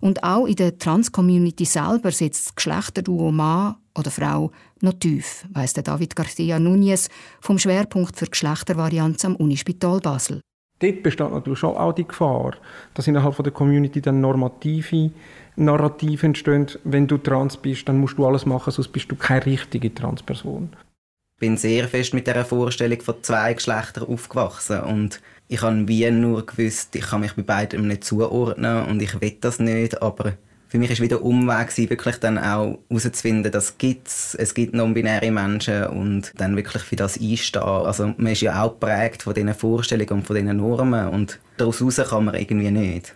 Und 0.00 0.22
auch 0.22 0.46
in 0.46 0.56
der 0.56 0.78
Trans-Community 0.78 1.64
selber 1.64 2.10
sitzt 2.10 2.46
das 2.46 2.54
Geschlechterduo 2.54 3.30
Mann 3.30 3.76
oder 3.96 4.10
Frau 4.10 4.50
noch 4.80 4.94
tief, 4.94 5.46
weiss 5.52 5.72
David 5.72 6.16
Garcia 6.16 6.56
Núñez 6.56 7.08
vom 7.40 7.58
Schwerpunkt 7.58 8.16
für 8.16 8.26
Geschlechtervarianz 8.26 9.24
am 9.24 9.36
Unispital 9.36 10.00
Basel. 10.00 10.40
Dort 10.80 11.02
besteht 11.02 11.30
natürlich 11.30 11.60
schon 11.60 11.76
auch 11.76 11.92
die 11.92 12.06
Gefahr, 12.06 12.56
dass 12.94 13.06
innerhalb 13.06 13.42
der 13.42 13.52
Community 13.52 14.00
dann 14.00 14.20
normative 14.20 15.12
Narrative 15.56 16.26
entstehen. 16.26 16.66
Wenn 16.82 17.06
du 17.06 17.16
trans 17.16 17.56
bist, 17.56 17.88
dann 17.88 17.98
musst 17.98 18.18
du 18.18 18.26
alles 18.26 18.44
machen, 18.44 18.72
sonst 18.72 18.88
bist 18.88 19.10
du 19.10 19.16
keine 19.16 19.46
richtige 19.46 19.94
Transperson. 19.94 20.70
Bin 21.44 21.58
sehr 21.58 21.88
fest 21.88 22.14
mit 22.14 22.26
der 22.26 22.42
Vorstellung 22.42 23.02
von 23.02 23.16
zwei 23.20 23.52
Geschlechtern 23.52 24.04
aufgewachsen 24.04 24.80
und 24.80 25.20
ich 25.46 25.60
habe 25.60 25.86
wie 25.86 26.10
nur 26.10 26.46
gewusst, 26.46 26.96
ich 26.96 27.02
kann 27.02 27.20
mich 27.20 27.34
bei 27.34 27.42
beidem 27.42 27.86
nicht 27.86 28.04
zuordnen 28.04 28.86
und 28.86 29.02
ich 29.02 29.20
will 29.20 29.36
das 29.42 29.58
nicht, 29.58 30.00
aber 30.00 30.38
für 30.68 30.78
mich 30.78 30.88
war 30.88 31.04
wieder 31.04 31.22
Umweg, 31.22 31.76
wirklich 31.76 32.16
dann 32.16 32.38
auch 32.38 32.78
herauszufinden, 32.88 33.52
dass 33.52 33.76
gibt's, 33.76 34.34
es 34.36 34.54
gibt 34.54 34.72
non-binäre 34.72 35.30
Menschen 35.30 35.84
und 35.88 36.32
dann 36.38 36.56
wirklich 36.56 36.82
für 36.82 36.96
das 36.96 37.20
einstehen. 37.20 37.62
Also 37.62 38.14
man 38.16 38.32
ist 38.32 38.40
ja 38.40 38.62
auch 38.62 38.80
geprägt 38.80 39.24
von 39.24 39.34
diesen 39.34 39.52
Vorstellungen 39.52 40.12
und 40.12 40.26
von 40.26 40.36
diesen 40.36 40.56
Normen 40.56 41.08
und 41.08 41.40
daraus 41.58 41.82
raus 41.82 42.00
kann 42.08 42.24
man 42.24 42.36
irgendwie 42.36 42.70
nicht. 42.70 43.14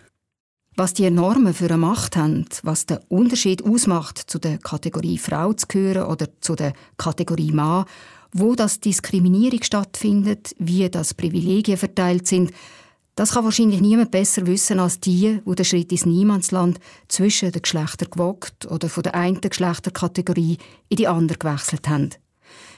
Was 0.75 0.93
die 0.93 1.09
Normen 1.09 1.55
für 1.55 1.65
eine 1.65 1.77
Macht 1.77 2.15
haben, 2.15 2.45
was 2.61 2.85
den 2.85 2.99
Unterschied 3.09 3.65
ausmacht, 3.65 4.19
zu 4.19 4.37
der 4.37 4.59
Kategorie 4.59 5.17
Frau 5.17 5.51
zu 5.51 5.65
gehören 5.67 6.03
oder 6.03 6.27
zu 6.41 6.55
der 6.55 6.73
Kategorie 6.95 7.51
Mann, 7.51 7.85
wo 8.31 8.55
das 8.55 8.79
Diskriminierung 8.79 9.63
stattfindet, 9.63 10.55
wie 10.57 10.89
das 10.89 11.13
Privilegien 11.13 11.77
verteilt 11.77 12.27
sind, 12.27 12.51
das 13.19 13.33
kann 13.33 13.43
wahrscheinlich 13.43 13.81
niemand 13.81 14.11
besser 14.11 14.47
wissen 14.47 14.79
als 14.79 15.01
die, 15.01 15.41
wo 15.43 15.53
der 15.53 15.65
Schritt 15.65 15.91
ins 15.91 16.05
Niemandsland 16.05 16.79
zwischen 17.09 17.51
den 17.51 17.61
Geschlechtern 17.61 18.09
gewagt 18.09 18.65
oder 18.67 18.87
von 18.87 19.03
der 19.03 19.13
einen 19.13 19.41
Geschlechterkategorie 19.41 20.57
in 20.87 20.95
die 20.95 21.07
andere 21.07 21.37
gewechselt 21.37 21.89
haben. 21.89 22.11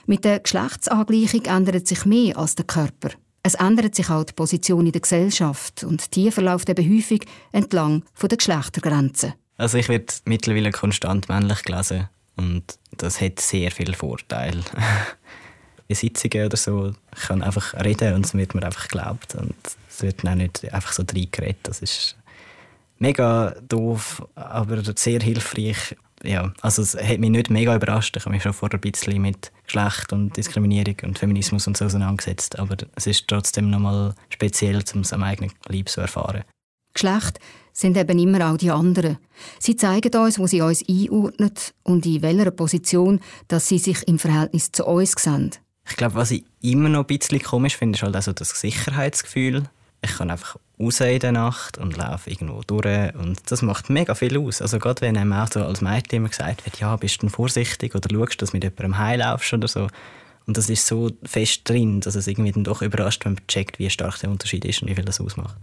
Mit 0.08 0.26
der 0.26 0.40
Geschlechtsangleichung 0.40 1.46
ändert 1.46 1.88
sich 1.88 2.06
mehr 2.06 2.38
als 2.38 2.56
der 2.56 2.66
Körper. 2.66 3.12
Es 3.44 3.54
ändert 3.54 3.94
sich 3.94 4.10
auch 4.10 4.24
die 4.24 4.34
Position 4.34 4.88
in 4.88 4.92
der 4.92 5.02
Gesellschaft 5.02 5.84
und 5.84 6.16
die 6.16 6.32
verläuft 6.32 6.70
eben 6.70 6.92
häufig 6.92 7.26
entlang 7.52 8.04
der 8.20 8.38
Geschlechtergrenzen. 8.38 9.34
Also 9.58 9.78
ich 9.78 9.90
werde 9.90 10.12
mittlerweile 10.26 10.72
konstant 10.72 11.30
männlich 11.30 11.62
gelesen 11.62 12.10
und 12.36 12.80
das 12.98 13.22
hat 13.22 13.40
sehr 13.40 13.70
viele 13.70 13.94
Vorteile. 13.94 14.64
in 15.92 15.96
Sitzungen 15.96 16.46
oder 16.46 16.58
so 16.58 16.94
ich 17.16 17.24
kann 17.24 17.44
einfach 17.44 17.74
reden 17.76 18.16
und 18.16 18.26
es 18.26 18.34
wird 18.34 18.56
mir 18.56 18.64
einfach 18.64 18.88
geglaubt 18.88 19.36
und 19.36 19.56
es 19.90 20.02
wird 20.02 20.26
auch 20.28 20.36
nicht 20.36 20.72
einfach 20.74 20.94
so 20.94 21.04
reingeredet. 21.04 21.60
Das 21.64 21.82
ist 21.82 22.16
mega 22.98 23.54
doof, 23.68 24.26
aber 24.36 24.82
sehr 24.96 25.20
hilfreich. 25.20 25.96
Ja, 26.24 26.54
also 26.62 26.84
es 26.84 26.96
hat 26.96 27.18
mich 27.18 27.32
nicht 27.32 27.50
mega 27.50 27.76
überrascht. 27.76 28.16
Ich 28.16 28.26
habe 28.26 28.34
mich 28.34 28.44
schon 28.44 28.54
vorher 28.54 28.78
ein 28.78 28.92
bisschen 28.92 29.22
mit 29.22 29.52
Geschlecht 29.66 30.14
und 30.14 30.38
Diskriminierung 30.38 30.96
und 31.04 31.20
Feminismus 31.20 31.66
und 31.66 31.76
so 31.76 31.86
auseinandergesetzt, 31.86 32.60
aber 32.60 32.78
es 32.96 33.08
ist 33.08 33.28
trotzdem 33.28 33.70
nochmal 33.72 34.14
speziell, 34.30 34.84
um 34.94 35.02
es 35.02 35.14
am 35.14 35.24
eigenen 35.24 35.52
Leib 35.68 35.90
zu 35.90 36.00
erfahren. 36.00 36.44
Geschlecht 36.94 37.40
sind 37.74 37.98
eben 37.98 38.20
immer 38.20 38.52
auch 38.52 38.58
die 38.58 38.70
anderen. 38.70 39.18
Sie 39.60 39.76
zeigen 39.76 40.14
uns, 40.16 40.38
wo 40.38 40.46
sie 40.46 40.62
uns 40.62 40.84
einordnen 40.88 41.54
und 41.84 42.06
in 42.06 42.22
welcher 42.22 42.52
Position, 42.52 43.20
dass 43.48 43.68
sie 43.68 43.80
sich 43.80 44.08
im 44.08 44.20
Verhältnis 44.20 44.72
zu 44.72 44.86
uns 44.86 45.14
sehen. 45.14 45.52
Ich 45.92 45.98
glaube, 45.98 46.16
was 46.16 46.32
ich 46.32 46.46
immer 46.62 46.88
noch 46.88 47.02
ein 47.02 47.06
bisschen 47.06 47.42
komisch 47.42 47.76
finde, 47.76 47.98
ist 47.98 48.04
halt 48.04 48.16
also 48.16 48.32
das 48.32 48.50
Sicherheitsgefühl. 48.50 49.64
Ich 50.02 50.12
kann 50.12 50.32
einfach 50.32 50.56
raus 50.80 51.02
in 51.02 51.20
der 51.20 51.34
Nacht 51.34 51.78
und 51.78 51.98
laufe 51.98 52.30
irgendwo 52.30 52.62
durch 52.66 53.14
und 53.14 53.40
das 53.52 53.62
macht 53.62 53.90
mega 53.90 54.16
viel 54.16 54.38
aus. 54.40 54.62
Also 54.62 54.80
gerade 54.80 55.02
wenn 55.02 55.18
einem 55.18 55.34
auch 55.34 55.52
so 55.52 55.62
als 55.62 55.82
Mädchen 55.82 56.18
immer 56.18 56.30
gesagt 56.30 56.66
wird, 56.66 56.80
ja, 56.80 56.96
bist 56.96 57.22
du 57.22 57.28
vorsichtig 57.28 57.94
oder 57.94 58.08
schaust, 58.10 58.42
dass 58.42 58.52
du 58.52 58.56
mit 58.56 58.64
jemandem 58.64 58.98
heimlaufst 58.98 59.54
oder 59.54 59.68
so. 59.68 59.90
Und 60.48 60.56
das 60.56 60.70
ist 60.70 60.88
so 60.88 61.12
fest 61.24 61.68
drin, 61.70 62.00
dass 62.00 62.16
es 62.16 62.26
irgendwie 62.26 62.54
dann 62.54 62.64
doch 62.64 62.82
überrascht, 62.82 63.26
wenn 63.26 63.34
man 63.34 63.48
checkt, 63.48 63.78
wie 63.78 63.90
stark 63.90 64.18
der 64.20 64.30
Unterschied 64.30 64.64
ist 64.64 64.82
und 64.82 64.88
wie 64.88 64.96
viel 64.96 65.06
das 65.06 65.20
ausmacht. 65.20 65.58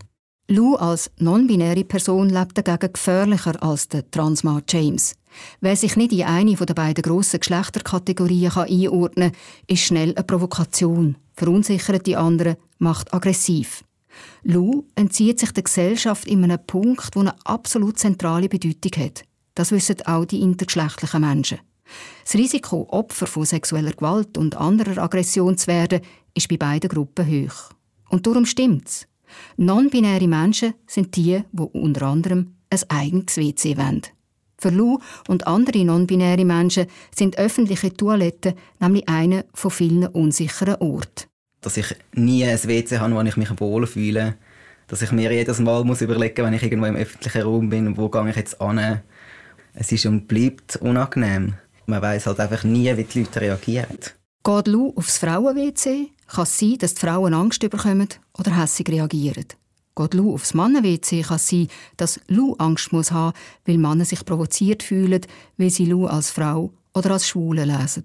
Lou 0.50 0.76
als 0.76 1.10
non-binäre 1.18 1.84
Person 1.84 2.30
lebt 2.30 2.56
dagegen 2.56 2.94
gefährlicher 2.94 3.62
als 3.62 3.88
der 3.88 4.10
Transmann 4.10 4.62
James. 4.66 5.14
Wer 5.60 5.76
sich 5.76 5.94
nicht 5.94 6.12
in 6.12 6.22
eine 6.22 6.54
der 6.54 6.72
beiden 6.72 7.02
grossen 7.02 7.40
Geschlechterkategorien 7.40 8.52
einordnen 8.52 9.32
kann, 9.32 9.40
ist 9.66 9.82
schnell 9.82 10.14
eine 10.14 10.24
Provokation, 10.24 11.16
verunsichert 11.34 12.06
die 12.06 12.16
anderen, 12.16 12.56
macht 12.78 13.12
aggressiv. 13.12 13.84
Lou 14.42 14.84
entzieht 14.94 15.38
sich 15.38 15.52
der 15.52 15.64
Gesellschaft 15.64 16.26
in 16.26 16.42
einem 16.42 16.64
Punkt, 16.66 17.14
der 17.14 17.20
eine 17.20 17.34
absolut 17.44 17.98
zentrale 17.98 18.48
Bedeutung 18.48 19.04
hat. 19.04 19.24
Das 19.54 19.70
wissen 19.70 20.00
auch 20.06 20.24
die 20.24 20.40
intergeschlechtlichen 20.40 21.20
Menschen. 21.20 21.58
Das 22.24 22.34
Risiko, 22.36 22.86
Opfer 22.88 23.26
von 23.26 23.44
sexueller 23.44 23.92
Gewalt 23.92 24.38
und 24.38 24.56
anderer 24.56 25.02
Aggression 25.02 25.58
zu 25.58 25.66
werden, 25.66 26.00
ist 26.32 26.48
bei 26.48 26.56
beiden 26.56 26.88
Gruppen 26.88 27.26
hoch. 27.26 27.70
Und 28.08 28.26
darum 28.26 28.46
stimmt's. 28.46 29.07
Non-binäre 29.56 30.26
Menschen 30.26 30.74
sind 30.86 31.16
die, 31.16 31.42
die 31.52 31.62
unter 31.62 32.02
anderem 32.06 32.54
ein 32.70 32.80
eigenes 32.88 33.36
WC 33.36 33.76
wollen. 33.76 34.02
Für 34.60 34.70
Lou 34.70 34.98
und 35.28 35.46
andere 35.46 35.84
non-binäre 35.84 36.44
Menschen 36.44 36.86
sind 37.14 37.38
öffentliche 37.38 37.92
Toiletten 37.92 38.54
nämlich 38.80 39.08
einer 39.08 39.44
von 39.54 39.70
vielen 39.70 40.06
unsicheren 40.06 40.76
Orten. 40.76 41.26
Dass 41.60 41.76
ich 41.76 41.94
nie 42.12 42.44
ein 42.44 42.58
WC 42.64 42.98
habe, 42.98 43.14
wo 43.14 43.20
ich 43.20 43.36
mich 43.36 43.60
wohlfühle. 43.60 44.34
Dass 44.88 45.02
ich 45.02 45.12
mir 45.12 45.30
jedes 45.32 45.60
Mal 45.60 45.84
muss 45.84 46.00
überlegen 46.00 46.44
wenn 46.44 46.54
ich 46.54 46.62
irgendwo 46.62 46.86
im 46.86 46.96
öffentlichen 46.96 47.42
Raum 47.42 47.68
bin, 47.68 47.96
wo 47.96 48.08
gehe 48.08 48.30
ich 48.30 48.36
jetzt 48.36 48.60
an. 48.60 49.02
Es 49.74 49.92
ist 49.92 50.06
und 50.06 50.26
bleibt 50.26 50.76
unangenehm. 50.76 51.54
Man 51.86 52.02
weiß 52.02 52.26
halt 52.26 52.40
einfach 52.40 52.64
nie, 52.64 52.96
wie 52.96 53.04
die 53.04 53.20
Leute 53.20 53.40
reagieren. 53.40 53.86
Geht 54.44 54.68
Lou 54.68 54.92
aufs 54.96 55.18
Frauen-WC, 55.18 56.10
kann 56.26 56.42
es 56.44 56.58
sein, 56.58 56.78
dass 56.78 56.94
die 56.94 57.00
Frauen 57.00 57.34
Angst 57.34 57.60
bekommen 57.60 58.08
oder 58.38 58.56
hässig 58.56 58.88
reagieren. 58.88 59.46
Geht 59.96 60.14
Lou 60.14 60.32
aufs 60.34 60.54
Mannen-WC, 60.54 61.22
kann 61.22 61.36
es 61.36 61.48
sein, 61.48 61.68
dass 61.96 62.20
Lou 62.28 62.54
Angst 62.58 62.92
muss 62.92 63.10
haben, 63.10 63.36
weil 63.66 63.78
Männer 63.78 64.04
sich 64.04 64.24
provoziert 64.24 64.82
fühlen, 64.82 65.22
weil 65.56 65.70
sie 65.70 65.86
Lou 65.86 66.06
als 66.06 66.30
Frau 66.30 66.72
oder 66.94 67.12
als 67.12 67.28
Schwule 67.28 67.64
lesen. 67.64 68.04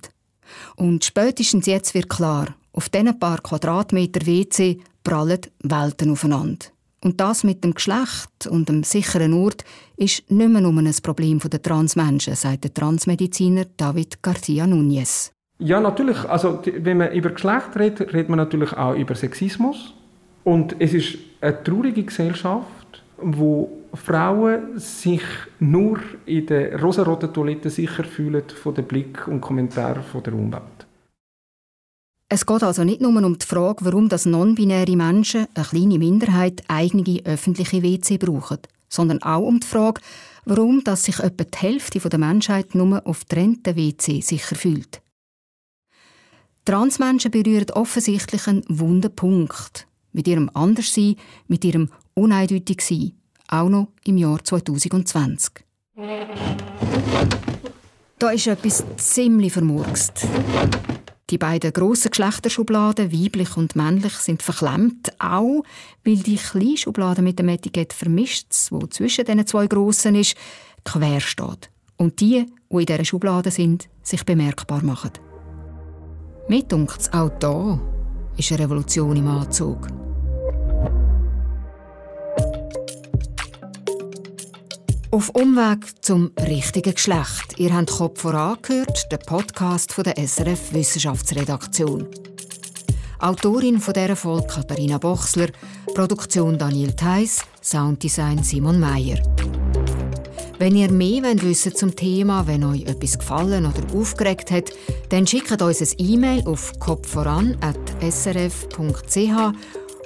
Und 0.75 1.05
spätestens 1.05 1.65
jetzt 1.65 1.93
wird 1.93 2.09
klar, 2.09 2.55
auf 2.73 2.89
diesen 2.89 3.17
paar 3.19 3.39
Quadratmeter 3.39 4.25
WC 4.25 4.79
prallen 5.03 5.41
Welten 5.59 6.11
aufeinander. 6.11 6.65
Und 7.03 7.19
das 7.19 7.43
mit 7.43 7.63
dem 7.63 7.73
Geschlecht 7.73 8.47
und 8.49 8.69
dem 8.69 8.83
sicheren 8.83 9.33
Ort 9.33 9.65
ist 9.97 10.29
nicht 10.31 10.49
mehr 10.49 10.61
nur 10.61 10.77
ein 10.77 10.95
Problem 11.03 11.39
der 11.39 11.61
Transmenschen, 11.61 12.35
sagt 12.35 12.63
der 12.63 12.73
Transmediziner 12.73 13.65
David 13.77 14.23
Garcia 14.23 14.63
Núñez. 14.63 15.32
Ja, 15.59 15.79
natürlich. 15.79 16.17
Also, 16.25 16.61
wenn 16.65 16.97
man 16.97 17.11
über 17.11 17.29
Geschlecht 17.29 17.75
redet, 17.75 18.13
redet 18.13 18.29
man 18.29 18.37
natürlich 18.37 18.73
auch 18.73 18.95
über 18.95 19.15
Sexismus. 19.15 19.93
Und 20.43 20.75
es 20.79 20.93
ist 20.93 21.17
eine 21.41 21.63
traurige 21.63 22.03
Gesellschaft, 22.03 23.03
wo 23.17 23.69
Frauen 23.93 24.77
sich 24.79 25.21
nur 25.59 25.99
in 26.25 26.45
der 26.47 26.81
rosaroten 26.81 27.31
Toilette 27.31 27.69
sicher 27.69 28.03
fühlen 28.03 28.43
von 28.61 28.73
den 28.73 28.85
Blick 28.85 29.27
und 29.27 29.41
Kommentaren 29.41 30.03
der 30.25 30.33
Umwelt. 30.33 30.63
Es 32.29 32.45
geht 32.47 32.63
also 32.63 32.83
nicht 32.83 32.99
nur 32.99 33.15
um 33.23 33.37
die 33.37 33.45
Frage, 33.45 33.85
warum 33.85 34.09
das 34.09 34.25
non-binäre 34.25 34.95
Menschen, 34.95 35.45
eine 35.53 35.65
kleine 35.65 35.99
Minderheit, 35.99 36.63
eigene 36.67 37.21
öffentliche 37.25 37.83
WC 37.83 38.17
brauchen, 38.17 38.57
sondern 38.89 39.21
auch 39.21 39.45
um 39.45 39.59
die 39.59 39.67
Frage, 39.67 40.01
warum 40.45 40.83
dass 40.83 41.03
sich 41.03 41.19
etwa 41.19 41.43
die 41.43 41.57
Hälfte 41.57 41.99
der 41.99 42.19
Menschheit 42.19 42.73
nur 42.73 43.05
auf 43.05 43.25
trennten 43.25 43.75
WC 43.75 44.21
sicher 44.21 44.55
fühlt. 44.55 45.02
Transmenschen 46.65 47.31
berühren 47.31 47.69
offensichtlich 47.71 48.47
einen 48.47 48.63
wunden 48.69 49.13
Punkt. 49.13 49.85
Mit 50.13 50.27
ihrem 50.27 50.49
Anderssein, 50.53 51.15
mit 51.47 51.65
ihrem 51.65 51.89
Uneindeutigsein. 52.13 53.13
Auch 53.49 53.69
noch 53.69 53.89
im 54.05 54.17
Jahr 54.17 54.43
2020. 54.43 55.51
Da 58.17 58.29
ist 58.29 58.47
etwas 58.47 58.85
ziemlich 58.97 59.51
vermurkst. 59.51 60.25
Die 61.29 61.37
beiden 61.37 61.73
grossen 61.73 62.11
Geschlechterschubladen, 62.11 63.11
weiblich 63.11 63.57
und 63.57 63.75
männlich, 63.75 64.13
sind 64.13 64.43
verklemmt, 64.43 65.11
auch 65.19 65.63
weil 66.05 66.17
die 66.17 66.37
kleine 66.37 66.77
Schublade 66.77 67.21
mit 67.21 67.39
dem 67.39 67.49
Etikett 67.49 67.91
vermischt, 67.91 68.53
wo 68.69 68.85
zwischen 68.87 69.25
diesen 69.25 69.47
zwei 69.47 69.67
grossen 69.67 70.15
ist, 70.15 70.35
quer 70.85 71.19
steht. 71.19 71.69
Und 71.97 72.21
die, 72.21 72.45
die 72.69 72.75
in 72.75 72.85
dieser 72.85 73.03
Schublade 73.05 73.51
sind, 73.51 73.89
sich 74.03 74.23
bemerkbar 74.23 74.83
machen. 74.83 75.11
Mir 76.47 76.63
dunkt 76.63 77.09
auch 77.13 77.29
da 77.39 77.79
ist 78.37 78.51
eine 78.51 78.63
Revolution 78.63 79.15
im 79.15 79.27
Anzug. 79.27 79.87
Auf 85.11 85.29
Umweg 85.29 86.03
zum 86.03 86.31
richtigen 86.41 86.93
Geschlecht. 86.93 87.57
Ihr 87.57 87.73
habt 87.73 87.91
Kopf 87.91 88.21
voran 88.21 88.57
gehört, 88.61 89.11
der 89.11 89.17
Podcast 89.17 89.93
von 89.93 90.03
der 90.03 90.17
SRF 90.17 90.73
Wissenschaftsredaktion. 90.73 92.07
Autorin 93.19 93.79
von 93.79 93.93
dieser 93.93 94.15
Folge 94.17 94.47
Katharina 94.47 94.97
Bochsler, 94.97 95.47
Produktion 95.93 96.57
Daniel 96.57 96.93
Theiss, 96.93 97.45
Sounddesign 97.61 98.43
Simon 98.43 98.79
Meyer. 98.79 99.19
Wenn 100.59 100.75
ihr 100.75 100.91
mehr 100.91 101.23
wissen 101.41 101.75
zum 101.75 101.95
Thema, 101.95 102.45
wenn 102.47 102.63
euch 102.63 102.83
etwas 102.83 103.17
gefallen 103.17 103.65
oder 103.65 103.81
aufgeregt 103.95 104.51
hat, 104.51 104.71
dann 105.09 105.25
schickt 105.25 105.59
uns 105.61 105.81
ein 105.81 105.87
E-Mail 105.97 106.47
auf 106.47 106.79
kopfvoran.srf.ch 106.79 109.53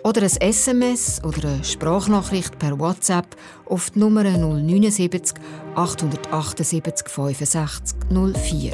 oder 0.04 0.22
ein 0.22 0.38
SMS 0.40 1.22
oder 1.24 1.50
eine 1.50 1.64
Sprachnachricht 1.64 2.58
per 2.58 2.80
WhatsApp 2.80 3.36
auf 3.66 3.90
die 3.90 4.00
Nummer 4.00 4.24
079 4.24 5.38
878 5.76 7.10
65 7.10 7.98
04. 8.10 8.74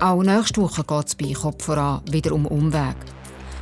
Auch 0.00 0.22
nächste 0.22 0.60
Woche 0.60 0.84
geht 0.84 1.06
es 1.06 1.14
bei 1.14 1.32
Kopf 1.32 1.64
voran 1.64 2.02
wieder 2.10 2.32
um 2.32 2.46
Umweg. 2.46 2.96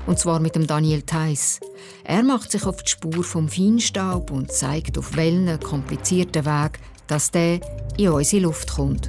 Und 0.07 0.19
zwar 0.19 0.41
mit 0.41 0.55
dem 0.55 0.67
Daniel 0.67 1.03
Theiss. 1.03 1.61
Er 2.05 2.23
macht 2.23 2.53
sich 2.53 2.67
auf 2.67 2.83
die 2.83 2.91
Spur 2.91 3.25
vom 3.25 3.49
Feinstaub 3.49 4.31
und 4.31 4.53
zeigt 4.53 4.99
auf 4.99 5.17
welchen 5.17 5.59
komplizierten 5.61 6.45
Weg, 6.45 6.79
dass 7.07 7.31
der 7.31 7.61
in 7.97 8.09
unsere 8.09 8.43
Luft 8.43 8.75
kommt. 8.75 9.09